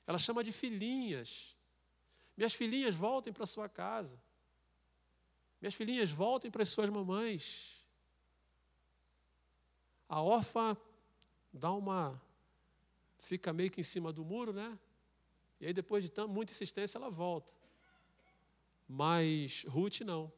Ela 0.06 0.18
chama 0.18 0.44
de 0.44 0.52
filhinhas. 0.52 1.56
Minhas 2.38 2.54
filhinhas 2.54 2.96
voltem 2.96 3.34
para 3.34 3.46
sua 3.46 3.68
casa. 3.68 4.20
Minhas 5.62 5.74
filhinhas, 5.74 6.12
voltem 6.12 6.52
para 6.52 6.62
as 6.62 6.70
suas 6.70 6.90
mamães. 6.90 7.84
A 10.08 10.22
órfã 10.22 10.78
dá 11.52 11.72
uma. 11.72 12.22
fica 13.20 13.52
meio 13.52 13.72
que 13.72 13.82
em 13.82 13.84
cima 13.84 14.12
do 14.14 14.24
muro, 14.24 14.54
né? 14.54 14.78
E 15.60 15.66
aí, 15.68 15.74
depois 15.74 16.04
de 16.04 16.12
muita 16.28 16.52
insistência, 16.52 16.98
ela 16.98 17.10
volta. 17.10 17.52
Mas 18.88 19.64
Ruth 19.68 20.02
não. 20.02 20.32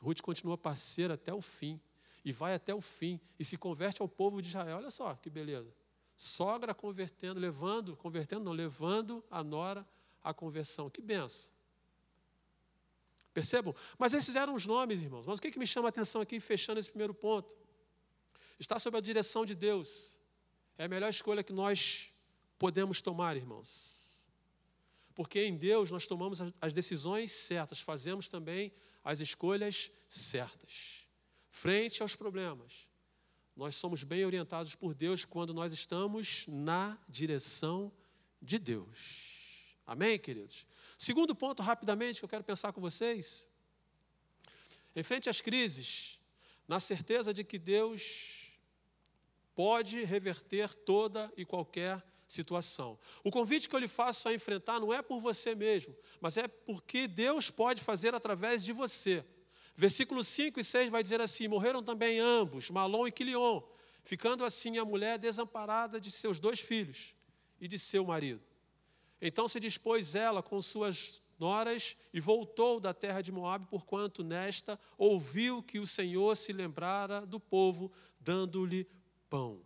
Ruth 0.00 0.20
continua 0.20 0.58
parceira 0.58 1.14
até 1.14 1.32
o 1.32 1.40
fim. 1.40 1.80
E 2.22 2.32
vai 2.32 2.54
até 2.54 2.74
o 2.74 2.80
fim. 2.80 3.18
E 3.38 3.44
se 3.44 3.56
converte 3.56 4.02
ao 4.02 4.08
povo 4.08 4.42
de 4.42 4.48
Israel. 4.48 4.76
Olha 4.76 4.90
só 4.90 5.14
que 5.14 5.30
beleza. 5.30 5.74
Sogra 6.22 6.74
convertendo, 6.74 7.40
levando, 7.40 7.96
convertendo, 7.96 8.44
não, 8.44 8.52
levando 8.52 9.24
a 9.30 9.42
nora 9.42 9.88
à 10.22 10.34
conversão. 10.34 10.90
Que 10.90 11.00
benção. 11.00 11.50
Percebam? 13.32 13.74
Mas 13.98 14.12
esses 14.12 14.36
eram 14.36 14.54
os 14.54 14.66
nomes, 14.66 15.00
irmãos. 15.00 15.26
Mas 15.26 15.38
o 15.38 15.40
que, 15.40 15.50
que 15.50 15.58
me 15.58 15.66
chama 15.66 15.88
a 15.88 15.90
atenção 15.90 16.20
aqui, 16.20 16.38
fechando 16.38 16.78
esse 16.78 16.90
primeiro 16.90 17.14
ponto? 17.14 17.56
Está 18.58 18.78
sob 18.78 18.98
a 18.98 19.00
direção 19.00 19.46
de 19.46 19.54
Deus. 19.54 20.20
É 20.76 20.84
a 20.84 20.88
melhor 20.88 21.08
escolha 21.08 21.42
que 21.42 21.54
nós 21.54 22.12
podemos 22.58 23.00
tomar, 23.00 23.34
irmãos. 23.34 24.28
Porque 25.14 25.42
em 25.42 25.56
Deus 25.56 25.90
nós 25.90 26.06
tomamos 26.06 26.38
as 26.60 26.74
decisões 26.74 27.32
certas, 27.32 27.80
fazemos 27.80 28.28
também 28.28 28.74
as 29.02 29.20
escolhas 29.20 29.90
certas. 30.06 31.08
Frente 31.48 32.02
aos 32.02 32.14
problemas, 32.14 32.89
nós 33.60 33.76
somos 33.76 34.02
bem 34.02 34.24
orientados 34.24 34.74
por 34.74 34.94
Deus 34.94 35.26
quando 35.26 35.52
nós 35.52 35.70
estamos 35.70 36.46
na 36.48 36.98
direção 37.06 37.92
de 38.40 38.58
Deus. 38.58 39.76
Amém, 39.86 40.18
queridos? 40.18 40.64
Segundo 40.96 41.34
ponto, 41.34 41.62
rapidamente, 41.62 42.20
que 42.20 42.24
eu 42.24 42.28
quero 42.30 42.42
pensar 42.42 42.72
com 42.72 42.80
vocês. 42.80 43.46
Em 44.96 45.02
frente 45.02 45.28
às 45.28 45.42
crises, 45.42 46.18
na 46.66 46.80
certeza 46.80 47.34
de 47.34 47.44
que 47.44 47.58
Deus 47.58 48.54
pode 49.54 50.04
reverter 50.04 50.74
toda 50.74 51.30
e 51.36 51.44
qualquer 51.44 52.02
situação. 52.26 52.98
O 53.22 53.30
convite 53.30 53.68
que 53.68 53.76
eu 53.76 53.80
lhe 53.80 53.88
faço 53.88 54.26
a 54.26 54.32
enfrentar 54.32 54.80
não 54.80 54.90
é 54.90 55.02
por 55.02 55.20
você 55.20 55.54
mesmo, 55.54 55.94
mas 56.18 56.38
é 56.38 56.48
porque 56.48 57.06
Deus 57.06 57.50
pode 57.50 57.82
fazer 57.82 58.14
através 58.14 58.64
de 58.64 58.72
você. 58.72 59.22
Versículos 59.76 60.28
5 60.28 60.60
e 60.60 60.64
6 60.64 60.90
vai 60.90 61.02
dizer 61.02 61.20
assim: 61.20 61.48
Morreram 61.48 61.82
também 61.82 62.18
ambos, 62.18 62.70
Malom 62.70 63.06
e 63.06 63.12
Quilion, 63.12 63.62
ficando 64.04 64.44
assim 64.44 64.78
a 64.78 64.84
mulher 64.84 65.18
desamparada 65.18 66.00
de 66.00 66.10
seus 66.10 66.38
dois 66.38 66.60
filhos 66.60 67.14
e 67.60 67.66
de 67.66 67.78
seu 67.78 68.04
marido. 68.04 68.42
Então 69.20 69.46
se 69.46 69.60
dispôs 69.60 70.14
ela 70.14 70.42
com 70.42 70.60
suas 70.60 71.22
noras 71.38 71.96
e 72.12 72.20
voltou 72.20 72.78
da 72.78 72.92
terra 72.92 73.22
de 73.22 73.32
Moabe, 73.32 73.66
porquanto 73.66 74.22
nesta 74.22 74.78
ouviu 74.98 75.62
que 75.62 75.78
o 75.78 75.86
Senhor 75.86 76.36
se 76.36 76.52
lembrara 76.52 77.24
do 77.26 77.40
povo, 77.40 77.90
dando-lhe 78.20 78.86
pão. 79.28 79.62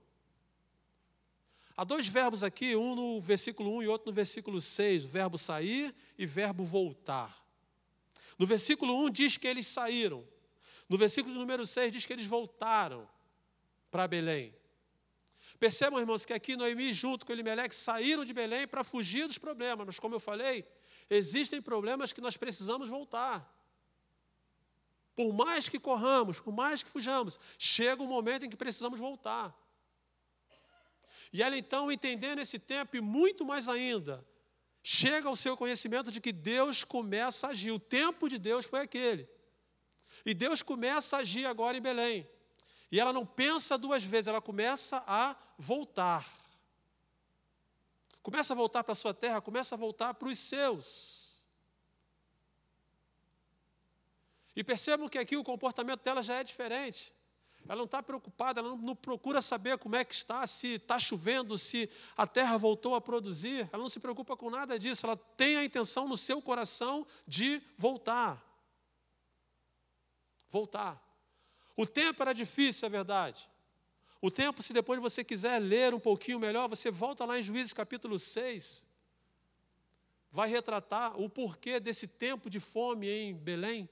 Há 1.76 1.82
dois 1.82 2.06
verbos 2.06 2.44
aqui, 2.44 2.76
um 2.76 2.94
no 2.94 3.20
versículo 3.20 3.74
1 3.78 3.82
e 3.82 3.88
outro 3.88 4.10
no 4.10 4.14
versículo 4.14 4.60
6, 4.60 5.04
o 5.04 5.08
verbo 5.08 5.36
sair 5.36 5.92
e 6.16 6.24
verbo 6.24 6.64
voltar. 6.64 7.43
No 8.38 8.46
versículo 8.46 8.96
1 9.04 9.10
diz 9.10 9.36
que 9.36 9.46
eles 9.46 9.66
saíram. 9.66 10.26
No 10.88 10.98
versículo 10.98 11.34
número 11.34 11.66
6 11.66 11.92
diz 11.92 12.06
que 12.06 12.12
eles 12.12 12.26
voltaram 12.26 13.08
para 13.90 14.06
Belém. 14.06 14.54
Percebam, 15.58 16.00
irmãos, 16.00 16.24
que 16.24 16.32
aqui 16.32 16.56
Noemi, 16.56 16.92
junto 16.92 17.24
com 17.24 17.32
Elimeleque, 17.32 17.74
saíram 17.74 18.24
de 18.24 18.34
Belém 18.34 18.66
para 18.66 18.82
fugir 18.82 19.26
dos 19.26 19.38
problemas. 19.38 19.86
Mas, 19.86 19.98
como 19.98 20.14
eu 20.14 20.20
falei, 20.20 20.66
existem 21.08 21.62
problemas 21.62 22.12
que 22.12 22.20
nós 22.20 22.36
precisamos 22.36 22.88
voltar. 22.88 23.50
Por 25.14 25.32
mais 25.32 25.68
que 25.68 25.78
corramos, 25.78 26.40
por 26.40 26.52
mais 26.52 26.82
que 26.82 26.90
fujamos, 26.90 27.38
chega 27.56 28.02
um 28.02 28.06
momento 28.06 28.44
em 28.44 28.50
que 28.50 28.56
precisamos 28.56 28.98
voltar. 28.98 29.56
E 31.32 31.42
ela 31.42 31.56
então, 31.56 31.90
entendendo 31.90 32.40
esse 32.40 32.58
tempo 32.58 32.96
e 32.96 33.00
muito 33.00 33.44
mais 33.44 33.68
ainda, 33.68 34.26
chega 34.86 35.30
ao 35.30 35.34
seu 35.34 35.56
conhecimento 35.56 36.12
de 36.12 36.20
que 36.20 36.30
Deus 36.30 36.84
começa 36.84 37.46
a 37.46 37.50
agir. 37.50 37.70
O 37.70 37.80
tempo 37.80 38.28
de 38.28 38.38
Deus 38.38 38.66
foi 38.66 38.80
aquele. 38.80 39.26
E 40.26 40.34
Deus 40.34 40.60
começa 40.60 41.16
a 41.16 41.20
agir 41.20 41.46
agora 41.46 41.78
em 41.78 41.80
Belém. 41.80 42.28
E 42.92 43.00
ela 43.00 43.10
não 43.10 43.24
pensa 43.24 43.78
duas 43.78 44.04
vezes, 44.04 44.28
ela 44.28 44.42
começa 44.42 45.02
a 45.06 45.34
voltar. 45.58 46.30
Começa 48.22 48.52
a 48.52 48.56
voltar 48.56 48.84
para 48.84 48.92
a 48.92 48.94
sua 48.94 49.14
terra, 49.14 49.40
começa 49.40 49.74
a 49.74 49.78
voltar 49.78 50.12
para 50.12 50.28
os 50.28 50.38
seus. 50.38 51.46
E 54.54 54.62
percebam 54.62 55.08
que 55.08 55.18
aqui 55.18 55.34
o 55.34 55.42
comportamento 55.42 56.02
dela 56.02 56.22
já 56.22 56.34
é 56.36 56.44
diferente. 56.44 57.10
Ela 57.66 57.76
não 57.76 57.84
está 57.84 58.02
preocupada, 58.02 58.60
ela 58.60 58.76
não, 58.76 58.94
procura 58.94 59.40
saber 59.40 59.78
como 59.78 59.96
é 59.96 60.04
que 60.04 60.14
está, 60.14 60.46
se 60.46 60.74
está 60.74 60.98
chovendo, 60.98 61.56
se 61.56 61.88
a 62.16 62.26
terra 62.26 62.58
voltou 62.58 62.94
a 62.94 63.00
produzir. 63.00 63.68
Ela 63.72 63.82
não 63.82 63.88
se 63.88 63.98
preocupa 63.98 64.36
com 64.36 64.50
nada 64.50 64.78
disso. 64.78 65.06
Ela 65.06 65.16
tem 65.16 65.56
a 65.56 65.64
intenção 65.64 66.06
no 66.06 66.16
seu 66.16 66.42
coração 66.42 67.06
de 67.26 67.62
voltar. 67.78 68.44
Voltar. 70.50 71.02
O 71.74 71.86
tempo 71.86 72.22
era 72.22 72.34
difícil, 72.34 72.86
é 72.86 72.90
verdade. 72.90 73.48
O 74.20 74.30
tempo, 74.30 74.62
se 74.62 74.72
depois 74.72 75.00
você 75.00 75.24
quiser 75.24 75.58
ler 75.58 75.94
um 75.94 76.00
pouquinho 76.00 76.38
melhor, 76.38 76.68
você 76.68 76.90
volta 76.90 77.24
lá 77.24 77.38
em 77.38 77.42
Juízes 77.42 77.72
capítulo 77.72 78.18
6. 78.18 78.86
Vai 80.30 80.48
retratar 80.48 81.18
o 81.20 81.30
porquê 81.30 81.80
desse 81.80 82.06
tempo 82.06 82.50
de 82.50 82.60
fome 82.60 83.08
em 83.08 83.34
Belém. 83.34 83.88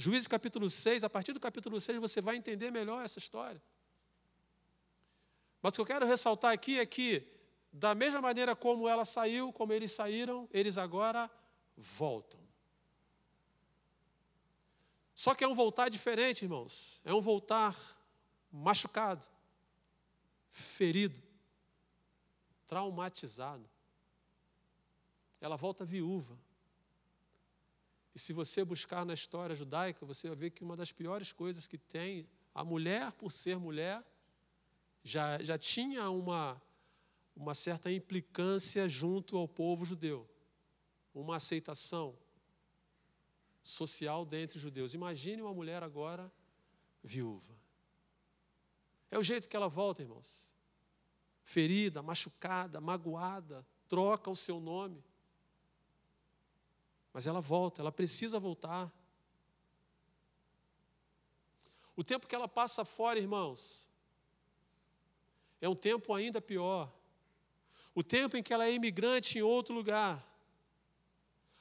Juízes 0.00 0.28
capítulo 0.28 0.70
6, 0.70 1.02
a 1.02 1.10
partir 1.10 1.32
do 1.32 1.40
capítulo 1.40 1.80
6 1.80 1.98
você 1.98 2.20
vai 2.20 2.36
entender 2.36 2.70
melhor 2.70 3.04
essa 3.04 3.18
história. 3.18 3.60
Mas 5.60 5.72
o 5.72 5.74
que 5.74 5.80
eu 5.80 5.86
quero 5.86 6.06
ressaltar 6.06 6.52
aqui 6.52 6.78
é 6.78 6.86
que, 6.86 7.26
da 7.72 7.96
mesma 7.96 8.20
maneira 8.20 8.54
como 8.54 8.88
ela 8.88 9.04
saiu, 9.04 9.52
como 9.52 9.72
eles 9.72 9.90
saíram, 9.90 10.48
eles 10.52 10.78
agora 10.78 11.28
voltam. 11.76 12.40
Só 15.16 15.34
que 15.34 15.42
é 15.42 15.48
um 15.48 15.54
voltar 15.54 15.88
diferente, 15.88 16.44
irmãos. 16.44 17.02
É 17.04 17.12
um 17.12 17.20
voltar 17.20 17.76
machucado, 18.52 19.26
ferido, 20.48 21.20
traumatizado. 22.68 23.68
Ela 25.40 25.56
volta 25.56 25.84
viúva. 25.84 26.38
E 28.18 28.20
se 28.20 28.32
você 28.32 28.64
buscar 28.64 29.06
na 29.06 29.14
história 29.14 29.54
judaica, 29.54 30.04
você 30.04 30.26
vai 30.26 30.36
ver 30.36 30.50
que 30.50 30.64
uma 30.64 30.76
das 30.76 30.90
piores 30.90 31.32
coisas 31.32 31.68
que 31.68 31.78
tem, 31.78 32.28
a 32.52 32.64
mulher, 32.64 33.12
por 33.12 33.30
ser 33.30 33.56
mulher, 33.60 34.04
já, 35.04 35.40
já 35.40 35.56
tinha 35.56 36.10
uma, 36.10 36.60
uma 37.36 37.54
certa 37.54 37.92
implicância 37.92 38.88
junto 38.88 39.36
ao 39.36 39.46
povo 39.46 39.84
judeu, 39.84 40.28
uma 41.14 41.36
aceitação 41.36 42.18
social 43.62 44.26
dentre 44.26 44.58
judeus. 44.58 44.94
Imagine 44.94 45.40
uma 45.40 45.54
mulher 45.54 45.84
agora 45.84 46.28
viúva. 47.04 47.56
É 49.12 49.16
o 49.16 49.22
jeito 49.22 49.48
que 49.48 49.54
ela 49.54 49.68
volta, 49.68 50.02
irmãos. 50.02 50.56
Ferida, 51.44 52.02
machucada, 52.02 52.80
magoada, 52.80 53.64
troca 53.86 54.28
o 54.28 54.34
seu 54.34 54.58
nome. 54.58 55.04
Mas 57.18 57.26
ela 57.26 57.40
volta, 57.40 57.82
ela 57.82 57.90
precisa 57.90 58.38
voltar. 58.38 58.88
O 61.96 62.04
tempo 62.04 62.28
que 62.28 62.34
ela 62.36 62.46
passa 62.46 62.84
fora, 62.84 63.18
irmãos, 63.18 63.90
é 65.60 65.68
um 65.68 65.74
tempo 65.74 66.14
ainda 66.14 66.40
pior. 66.40 66.88
O 67.92 68.04
tempo 68.04 68.36
em 68.36 68.42
que 68.44 68.54
ela 68.54 68.66
é 68.66 68.72
imigrante 68.72 69.36
em 69.36 69.42
outro 69.42 69.74
lugar, 69.74 70.24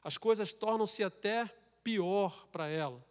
as 0.03 0.16
coisas 0.16 0.53
tornam-se 0.53 1.03
até 1.03 1.47
pior 1.84 2.45
para 2.51 2.68
ela. 2.68 3.03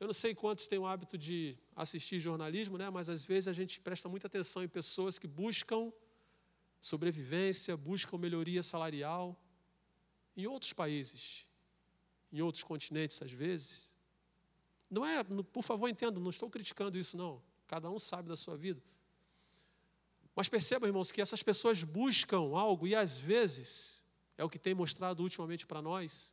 Eu 0.00 0.08
não 0.08 0.12
sei 0.12 0.34
quantos 0.34 0.66
têm 0.66 0.80
o 0.80 0.86
hábito 0.88 1.16
de 1.16 1.56
assistir 1.76 2.18
jornalismo, 2.18 2.76
né? 2.76 2.90
mas 2.90 3.08
às 3.08 3.24
vezes 3.24 3.46
a 3.46 3.52
gente 3.52 3.80
presta 3.80 4.08
muita 4.08 4.26
atenção 4.26 4.64
em 4.64 4.68
pessoas 4.68 5.20
que 5.20 5.28
buscam 5.28 5.92
sobrevivência, 6.80 7.76
buscam 7.76 8.18
melhoria 8.18 8.62
salarial. 8.62 9.36
Em 10.36 10.46
outros 10.46 10.72
países, 10.72 11.46
em 12.32 12.40
outros 12.40 12.62
continentes, 12.62 13.20
às 13.20 13.32
vezes. 13.32 13.92
Não 14.90 15.04
é, 15.04 15.22
por 15.24 15.62
favor, 15.62 15.88
entenda, 15.88 16.20
não 16.20 16.30
estou 16.30 16.48
criticando 16.48 16.96
isso, 16.96 17.16
não. 17.16 17.42
Cada 17.66 17.90
um 17.90 17.98
sabe 17.98 18.28
da 18.28 18.36
sua 18.36 18.56
vida. 18.56 18.82
Mas 20.34 20.48
percebam, 20.48 20.88
irmãos, 20.88 21.10
que 21.10 21.20
essas 21.20 21.42
pessoas 21.42 21.82
buscam 21.82 22.56
algo 22.56 22.86
e 22.86 22.94
às 22.94 23.18
vezes, 23.18 24.04
é 24.36 24.44
o 24.44 24.48
que 24.48 24.58
tem 24.58 24.72
mostrado 24.72 25.22
ultimamente 25.22 25.66
para 25.66 25.82
nós, 25.82 26.32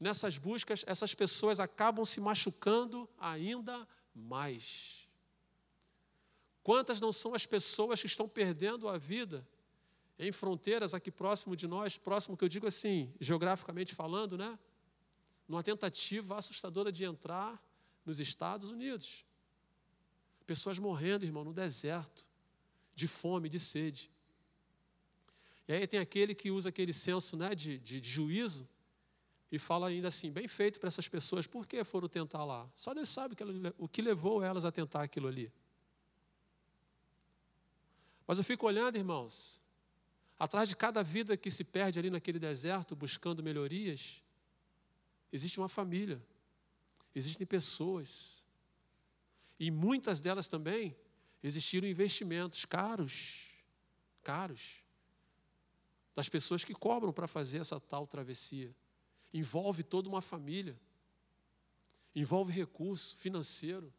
nessas 0.00 0.36
buscas, 0.36 0.84
essas 0.86 1.14
pessoas 1.14 1.60
acabam 1.60 2.04
se 2.04 2.20
machucando 2.20 3.08
ainda 3.18 3.86
mais. 4.14 5.03
Quantas 6.64 6.98
não 6.98 7.12
são 7.12 7.34
as 7.34 7.44
pessoas 7.44 8.00
que 8.00 8.06
estão 8.06 8.26
perdendo 8.26 8.88
a 8.88 8.96
vida 8.96 9.46
em 10.18 10.32
fronteiras 10.32 10.94
aqui 10.94 11.10
próximo 11.10 11.54
de 11.54 11.66
nós, 11.66 11.98
próximo 11.98 12.38
que 12.38 12.42
eu 12.42 12.48
digo 12.48 12.66
assim, 12.66 13.12
geograficamente 13.20 13.94
falando, 13.94 14.38
né? 14.38 14.58
Numa 15.46 15.62
tentativa 15.62 16.38
assustadora 16.38 16.90
de 16.90 17.04
entrar 17.04 17.62
nos 18.02 18.18
Estados 18.18 18.70
Unidos. 18.70 19.26
Pessoas 20.46 20.78
morrendo, 20.78 21.26
irmão, 21.26 21.44
no 21.44 21.52
deserto, 21.52 22.26
de 22.94 23.06
fome, 23.06 23.50
de 23.50 23.60
sede. 23.60 24.10
E 25.68 25.72
aí 25.74 25.86
tem 25.86 26.00
aquele 26.00 26.34
que 26.34 26.50
usa 26.50 26.70
aquele 26.70 26.94
senso 26.94 27.36
né, 27.36 27.54
de, 27.54 27.78
de, 27.78 28.00
de 28.00 28.08
juízo 28.08 28.66
e 29.52 29.58
fala 29.58 29.88
ainda 29.88 30.08
assim, 30.08 30.30
bem 30.30 30.48
feito 30.48 30.80
para 30.80 30.88
essas 30.88 31.08
pessoas, 31.08 31.46
por 31.46 31.66
que 31.66 31.84
foram 31.84 32.08
tentar 32.08 32.42
lá? 32.42 32.66
Só 32.74 32.94
Deus 32.94 33.10
sabe 33.10 33.36
o 33.76 33.86
que 33.86 34.00
levou 34.00 34.42
elas 34.42 34.64
a 34.64 34.72
tentar 34.72 35.02
aquilo 35.02 35.28
ali. 35.28 35.52
Mas 38.26 38.38
eu 38.38 38.44
fico 38.44 38.66
olhando, 38.66 38.96
irmãos, 38.96 39.60
atrás 40.38 40.68
de 40.68 40.76
cada 40.76 41.02
vida 41.02 41.36
que 41.36 41.50
se 41.50 41.64
perde 41.64 41.98
ali 41.98 42.10
naquele 42.10 42.38
deserto 42.38 42.96
buscando 42.96 43.42
melhorias, 43.42 44.22
existe 45.32 45.58
uma 45.58 45.68
família, 45.68 46.22
existem 47.14 47.46
pessoas. 47.46 48.46
E 49.58 49.70
muitas 49.70 50.20
delas 50.20 50.48
também 50.48 50.96
existiram 51.42 51.86
investimentos 51.86 52.64
caros, 52.64 53.50
caros, 54.22 54.82
das 56.14 56.28
pessoas 56.28 56.64
que 56.64 56.72
cobram 56.72 57.12
para 57.12 57.26
fazer 57.26 57.58
essa 57.58 57.80
tal 57.80 58.06
travessia. 58.06 58.74
Envolve 59.32 59.82
toda 59.82 60.08
uma 60.08 60.22
família, 60.22 60.78
envolve 62.14 62.52
recurso 62.52 63.16
financeiro, 63.16 63.92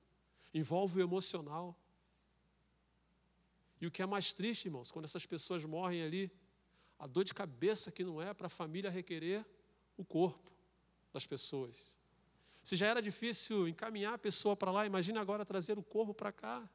envolve 0.54 1.00
o 1.00 1.04
emocional. 1.04 1.78
E 3.80 3.88
o 3.88 3.92
que 3.92 4.02
é 4.02 4.06
mais 4.06 4.34
triste, 4.34 4.66
irmãos, 4.66 4.92
quando 4.92 5.06
essas 5.06 5.26
pessoas 5.26 5.64
morrem 5.66 6.02
ali, 6.02 6.32
a 6.98 7.08
dor 7.08 7.24
de 7.24 7.34
cabeça 7.34 7.92
que 7.92 8.04
não 8.04 8.22
é 8.22 8.34
para 8.34 8.48
a 8.48 8.50
família 8.50 8.90
requerer 8.90 9.46
o 9.98 10.06
corpo 10.06 10.52
das 11.14 11.26
pessoas. 11.26 11.98
Se 12.64 12.76
já 12.76 12.88
era 12.88 13.02
difícil 13.02 13.68
encaminhar 13.68 14.14
a 14.14 14.18
pessoa 14.18 14.56
para 14.56 14.72
lá, 14.72 14.86
imagine 14.86 15.18
agora 15.18 15.46
trazer 15.46 15.78
o 15.78 15.84
corpo 15.84 16.14
para 16.14 16.32
cá. 16.32 16.68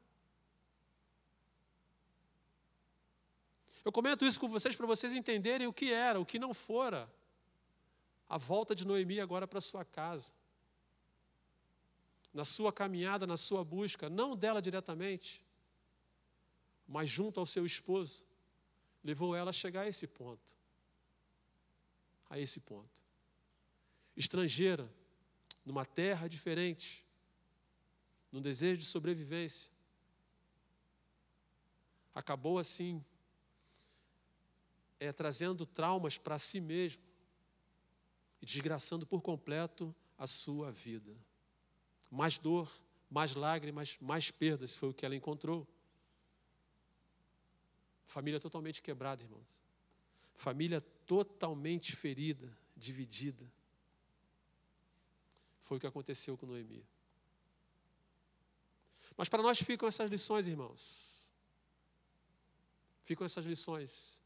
Eu 3.83 3.91
comento 3.91 4.23
isso 4.25 4.39
com 4.39 4.47
vocês 4.47 4.75
para 4.75 4.85
vocês 4.85 5.13
entenderem 5.13 5.67
o 5.67 5.73
que 5.73 5.91
era, 5.91 6.19
o 6.19 6.25
que 6.25 6.37
não 6.37 6.53
fora 6.53 7.11
a 8.31 8.37
volta 8.37 8.73
de 8.73 8.87
Noemi 8.87 9.19
agora 9.19 9.45
para 9.45 9.59
sua 9.59 9.83
casa. 9.83 10.31
Na 12.33 12.45
sua 12.45 12.71
caminhada, 12.71 13.27
na 13.27 13.35
sua 13.35 13.61
busca, 13.61 14.09
não 14.09 14.37
dela 14.37 14.61
diretamente, 14.61 15.45
mas 16.91 17.09
junto 17.09 17.39
ao 17.39 17.45
seu 17.45 17.65
esposo, 17.65 18.25
levou 19.01 19.33
ela 19.33 19.51
a 19.51 19.53
chegar 19.53 19.83
a 19.83 19.87
esse 19.87 20.05
ponto. 20.05 20.57
A 22.29 22.37
esse 22.37 22.59
ponto. 22.59 23.01
Estrangeira, 24.15 24.93
numa 25.65 25.85
terra 25.85 26.27
diferente, 26.27 27.05
num 28.29 28.41
desejo 28.41 28.81
de 28.81 28.85
sobrevivência. 28.85 29.71
Acabou 32.13 32.59
assim, 32.59 33.01
é, 34.99 35.13
trazendo 35.13 35.65
traumas 35.65 36.17
para 36.17 36.37
si 36.37 36.59
mesmo 36.59 37.01
e 38.41 38.45
desgraçando 38.45 39.07
por 39.07 39.21
completo 39.21 39.95
a 40.17 40.27
sua 40.27 40.69
vida. 40.71 41.15
Mais 42.09 42.37
dor, 42.37 42.69
mais 43.09 43.33
lágrimas, 43.33 43.97
mais 44.01 44.29
perdas 44.29 44.75
foi 44.75 44.89
o 44.89 44.93
que 44.93 45.05
ela 45.05 45.15
encontrou. 45.15 45.65
Família 48.15 48.41
totalmente 48.41 48.81
quebrada, 48.81 49.23
irmãos. 49.23 49.51
Família 50.35 50.81
totalmente 50.81 51.95
ferida, 51.95 52.47
dividida. 52.75 53.45
Foi 55.61 55.77
o 55.77 55.79
que 55.79 55.87
aconteceu 55.87 56.37
com 56.37 56.45
Noemi. 56.45 56.85
Mas 59.15 59.29
para 59.29 59.41
nós 59.41 59.59
ficam 59.61 59.87
essas 59.87 60.11
lições, 60.11 60.45
irmãos. 60.45 61.31
Ficam 63.05 63.23
essas 63.23 63.45
lições 63.45 64.21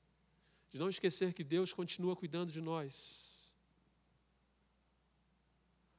de 0.72 0.80
não 0.80 0.90
esquecer 0.90 1.32
que 1.32 1.44
Deus 1.44 1.72
continua 1.72 2.16
cuidando 2.16 2.52
de 2.52 2.62
nós. 2.62 3.56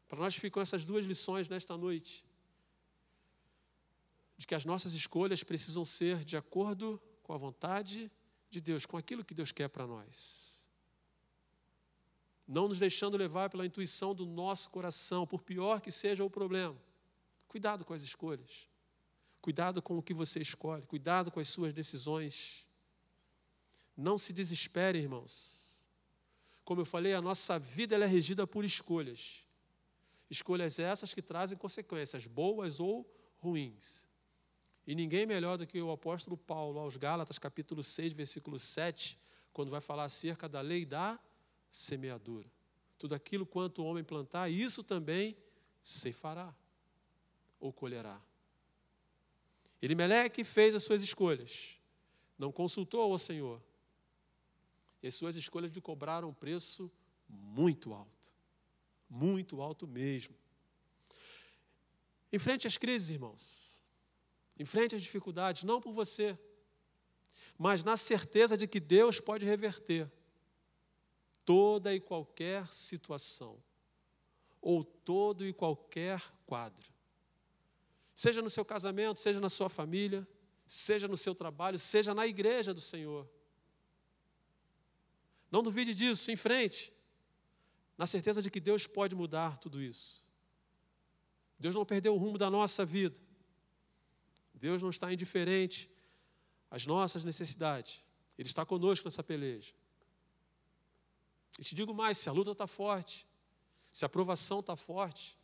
Para 0.08 0.18
nós 0.18 0.34
ficam 0.34 0.60
essas 0.60 0.84
duas 0.84 1.06
lições 1.06 1.48
nesta 1.48 1.76
noite. 1.76 2.26
De 4.36 4.44
que 4.44 4.56
as 4.56 4.64
nossas 4.64 4.92
escolhas 4.92 5.44
precisam 5.44 5.84
ser 5.84 6.24
de 6.24 6.36
acordo 6.36 6.88
com 6.98 7.15
a 7.32 7.36
vontade 7.36 8.10
de 8.50 8.60
Deus, 8.60 8.86
com 8.86 8.96
aquilo 8.96 9.24
que 9.24 9.34
Deus 9.34 9.52
quer 9.52 9.68
para 9.68 9.86
nós. 9.86 10.66
Não 12.46 12.68
nos 12.68 12.78
deixando 12.78 13.16
levar 13.16 13.50
pela 13.50 13.66
intuição 13.66 14.14
do 14.14 14.24
nosso 14.24 14.70
coração, 14.70 15.26
por 15.26 15.42
pior 15.42 15.80
que 15.80 15.90
seja 15.90 16.24
o 16.24 16.30
problema. 16.30 16.76
Cuidado 17.48 17.84
com 17.84 17.92
as 17.92 18.02
escolhas. 18.02 18.68
Cuidado 19.40 19.82
com 19.82 19.98
o 19.98 20.02
que 20.02 20.14
você 20.14 20.40
escolhe. 20.40 20.86
Cuidado 20.86 21.30
com 21.30 21.40
as 21.40 21.48
suas 21.48 21.72
decisões. 21.72 22.66
Não 23.96 24.16
se 24.16 24.32
desespere, 24.32 24.98
irmãos. 24.98 25.88
Como 26.64 26.80
eu 26.80 26.84
falei, 26.84 27.14
a 27.14 27.22
nossa 27.22 27.58
vida 27.58 27.96
é 27.96 28.06
regida 28.06 28.46
por 28.46 28.64
escolhas. 28.64 29.44
Escolhas 30.28 30.78
essas 30.78 31.14
que 31.14 31.22
trazem 31.22 31.56
consequências, 31.56 32.26
boas 32.26 32.80
ou 32.80 33.08
ruins. 33.38 34.08
E 34.86 34.94
ninguém 34.94 35.26
melhor 35.26 35.58
do 35.58 35.66
que 35.66 35.82
o 35.82 35.90
apóstolo 35.90 36.36
Paulo, 36.36 36.78
aos 36.78 36.96
Gálatas, 36.96 37.38
capítulo 37.38 37.82
6, 37.82 38.12
versículo 38.12 38.58
7, 38.58 39.18
quando 39.52 39.70
vai 39.70 39.80
falar 39.80 40.04
acerca 40.04 40.48
da 40.48 40.60
lei 40.60 40.84
da 40.84 41.18
semeadura. 41.70 42.48
Tudo 42.96 43.14
aquilo 43.14 43.44
quanto 43.44 43.82
o 43.82 43.84
homem 43.84 44.04
plantar, 44.04 44.48
isso 44.48 44.84
também 44.84 45.36
ceifará 45.82 46.54
ou 47.58 47.72
colherá. 47.72 48.20
Elimeleque 49.82 50.44
fez 50.44 50.74
as 50.74 50.84
suas 50.84 51.02
escolhas, 51.02 51.78
não 52.38 52.52
consultou 52.52 53.12
ao 53.12 53.18
Senhor. 53.18 53.60
E 55.02 55.08
as 55.08 55.14
suas 55.14 55.36
escolhas 55.36 55.72
lhe 55.72 55.80
cobraram 55.80 56.28
um 56.28 56.34
preço 56.34 56.90
muito 57.28 57.92
alto, 57.92 58.32
muito 59.10 59.60
alto 59.60 59.86
mesmo. 59.86 60.34
Em 62.32 62.38
frente 62.38 62.66
às 62.66 62.76
crises, 62.76 63.10
irmãos, 63.10 63.75
Enfrente 64.58 64.94
as 64.94 65.02
dificuldades, 65.02 65.64
não 65.64 65.80
por 65.80 65.92
você, 65.92 66.38
mas 67.58 67.84
na 67.84 67.96
certeza 67.96 68.56
de 68.56 68.66
que 68.66 68.80
Deus 68.80 69.20
pode 69.20 69.44
reverter 69.44 70.10
toda 71.44 71.94
e 71.94 72.00
qualquer 72.00 72.66
situação, 72.66 73.62
ou 74.60 74.84
todo 74.84 75.46
e 75.46 75.52
qualquer 75.52 76.22
quadro. 76.44 76.90
Seja 78.14 78.42
no 78.42 78.50
seu 78.50 78.64
casamento, 78.64 79.20
seja 79.20 79.40
na 79.40 79.48
sua 79.48 79.68
família, 79.68 80.26
seja 80.66 81.06
no 81.06 81.16
seu 81.16 81.34
trabalho, 81.34 81.78
seja 81.78 82.14
na 82.14 82.26
igreja 82.26 82.74
do 82.74 82.80
Senhor. 82.80 83.28
Não 85.50 85.62
duvide 85.62 85.94
disso, 85.94 86.30
em 86.30 86.36
frente, 86.36 86.92
na 87.96 88.06
certeza 88.06 88.42
de 88.42 88.50
que 88.50 88.58
Deus 88.58 88.86
pode 88.86 89.14
mudar 89.14 89.58
tudo 89.58 89.80
isso. 89.80 90.26
Deus 91.58 91.74
não 91.74 91.84
perdeu 91.84 92.14
o 92.14 92.18
rumo 92.18 92.36
da 92.36 92.50
nossa 92.50 92.84
vida. 92.84 93.18
Deus 94.56 94.82
não 94.82 94.90
está 94.90 95.12
indiferente 95.12 95.90
às 96.70 96.86
nossas 96.86 97.24
necessidades. 97.24 98.02
Ele 98.38 98.48
está 98.48 98.64
conosco 98.64 99.06
nessa 99.06 99.22
peleja. 99.22 99.74
E 101.58 101.62
te 101.62 101.74
digo 101.74 101.94
mais: 101.94 102.18
se 102.18 102.28
a 102.28 102.32
luta 102.32 102.52
está 102.52 102.66
forte, 102.66 103.26
se 103.92 104.04
a 104.04 104.08
provação 104.08 104.60
está 104.60 104.74
forte, 104.74 105.38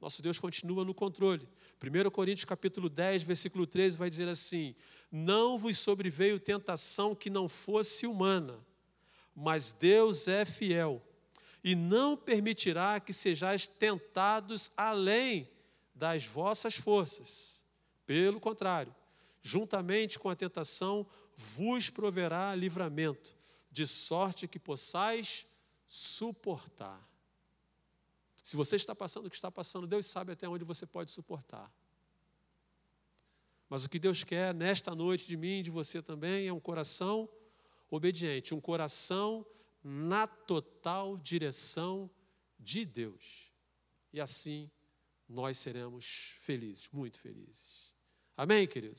nosso 0.00 0.22
Deus 0.22 0.40
continua 0.40 0.84
no 0.84 0.94
controle. 0.94 1.46
1 1.82 2.10
Coríntios 2.10 2.44
capítulo 2.46 2.88
10, 2.88 3.22
versículo 3.22 3.66
13 3.66 3.98
vai 3.98 4.08
dizer 4.08 4.28
assim: 4.28 4.74
Não 5.10 5.58
vos 5.58 5.78
sobreveio 5.78 6.40
tentação 6.40 7.14
que 7.14 7.28
não 7.28 7.48
fosse 7.48 8.06
humana, 8.06 8.58
mas 9.34 9.72
Deus 9.72 10.28
é 10.28 10.44
fiel 10.44 11.02
e 11.62 11.74
não 11.74 12.16
permitirá 12.16 12.98
que 12.98 13.12
sejais 13.12 13.68
tentados 13.68 14.72
além 14.74 15.50
das 15.94 16.24
vossas 16.24 16.74
forças 16.74 17.59
pelo 18.10 18.40
contrário, 18.40 18.92
juntamente 19.40 20.18
com 20.18 20.28
a 20.28 20.34
tentação, 20.34 21.06
vos 21.36 21.90
proverá 21.90 22.52
livramento, 22.56 23.36
de 23.70 23.86
sorte 23.86 24.48
que 24.48 24.58
possais 24.58 25.46
suportar. 25.86 27.08
Se 28.42 28.56
você 28.56 28.74
está 28.74 28.96
passando 28.96 29.26
o 29.26 29.30
que 29.30 29.36
está 29.36 29.48
passando, 29.48 29.86
Deus 29.86 30.06
sabe 30.06 30.32
até 30.32 30.48
onde 30.48 30.64
você 30.64 30.84
pode 30.84 31.12
suportar. 31.12 31.72
Mas 33.68 33.84
o 33.84 33.88
que 33.88 34.00
Deus 34.00 34.24
quer 34.24 34.52
nesta 34.52 34.92
noite 34.92 35.28
de 35.28 35.36
mim 35.36 35.60
e 35.60 35.62
de 35.62 35.70
você 35.70 36.02
também 36.02 36.48
é 36.48 36.52
um 36.52 36.58
coração 36.58 37.28
obediente, 37.88 38.56
um 38.56 38.60
coração 38.60 39.46
na 39.84 40.26
total 40.26 41.16
direção 41.16 42.10
de 42.58 42.84
Deus. 42.84 43.52
E 44.12 44.20
assim 44.20 44.68
nós 45.28 45.58
seremos 45.58 46.34
felizes, 46.40 46.88
muito 46.92 47.20
felizes. 47.20 47.89
Amém, 48.40 48.66
queridos? 48.66 48.88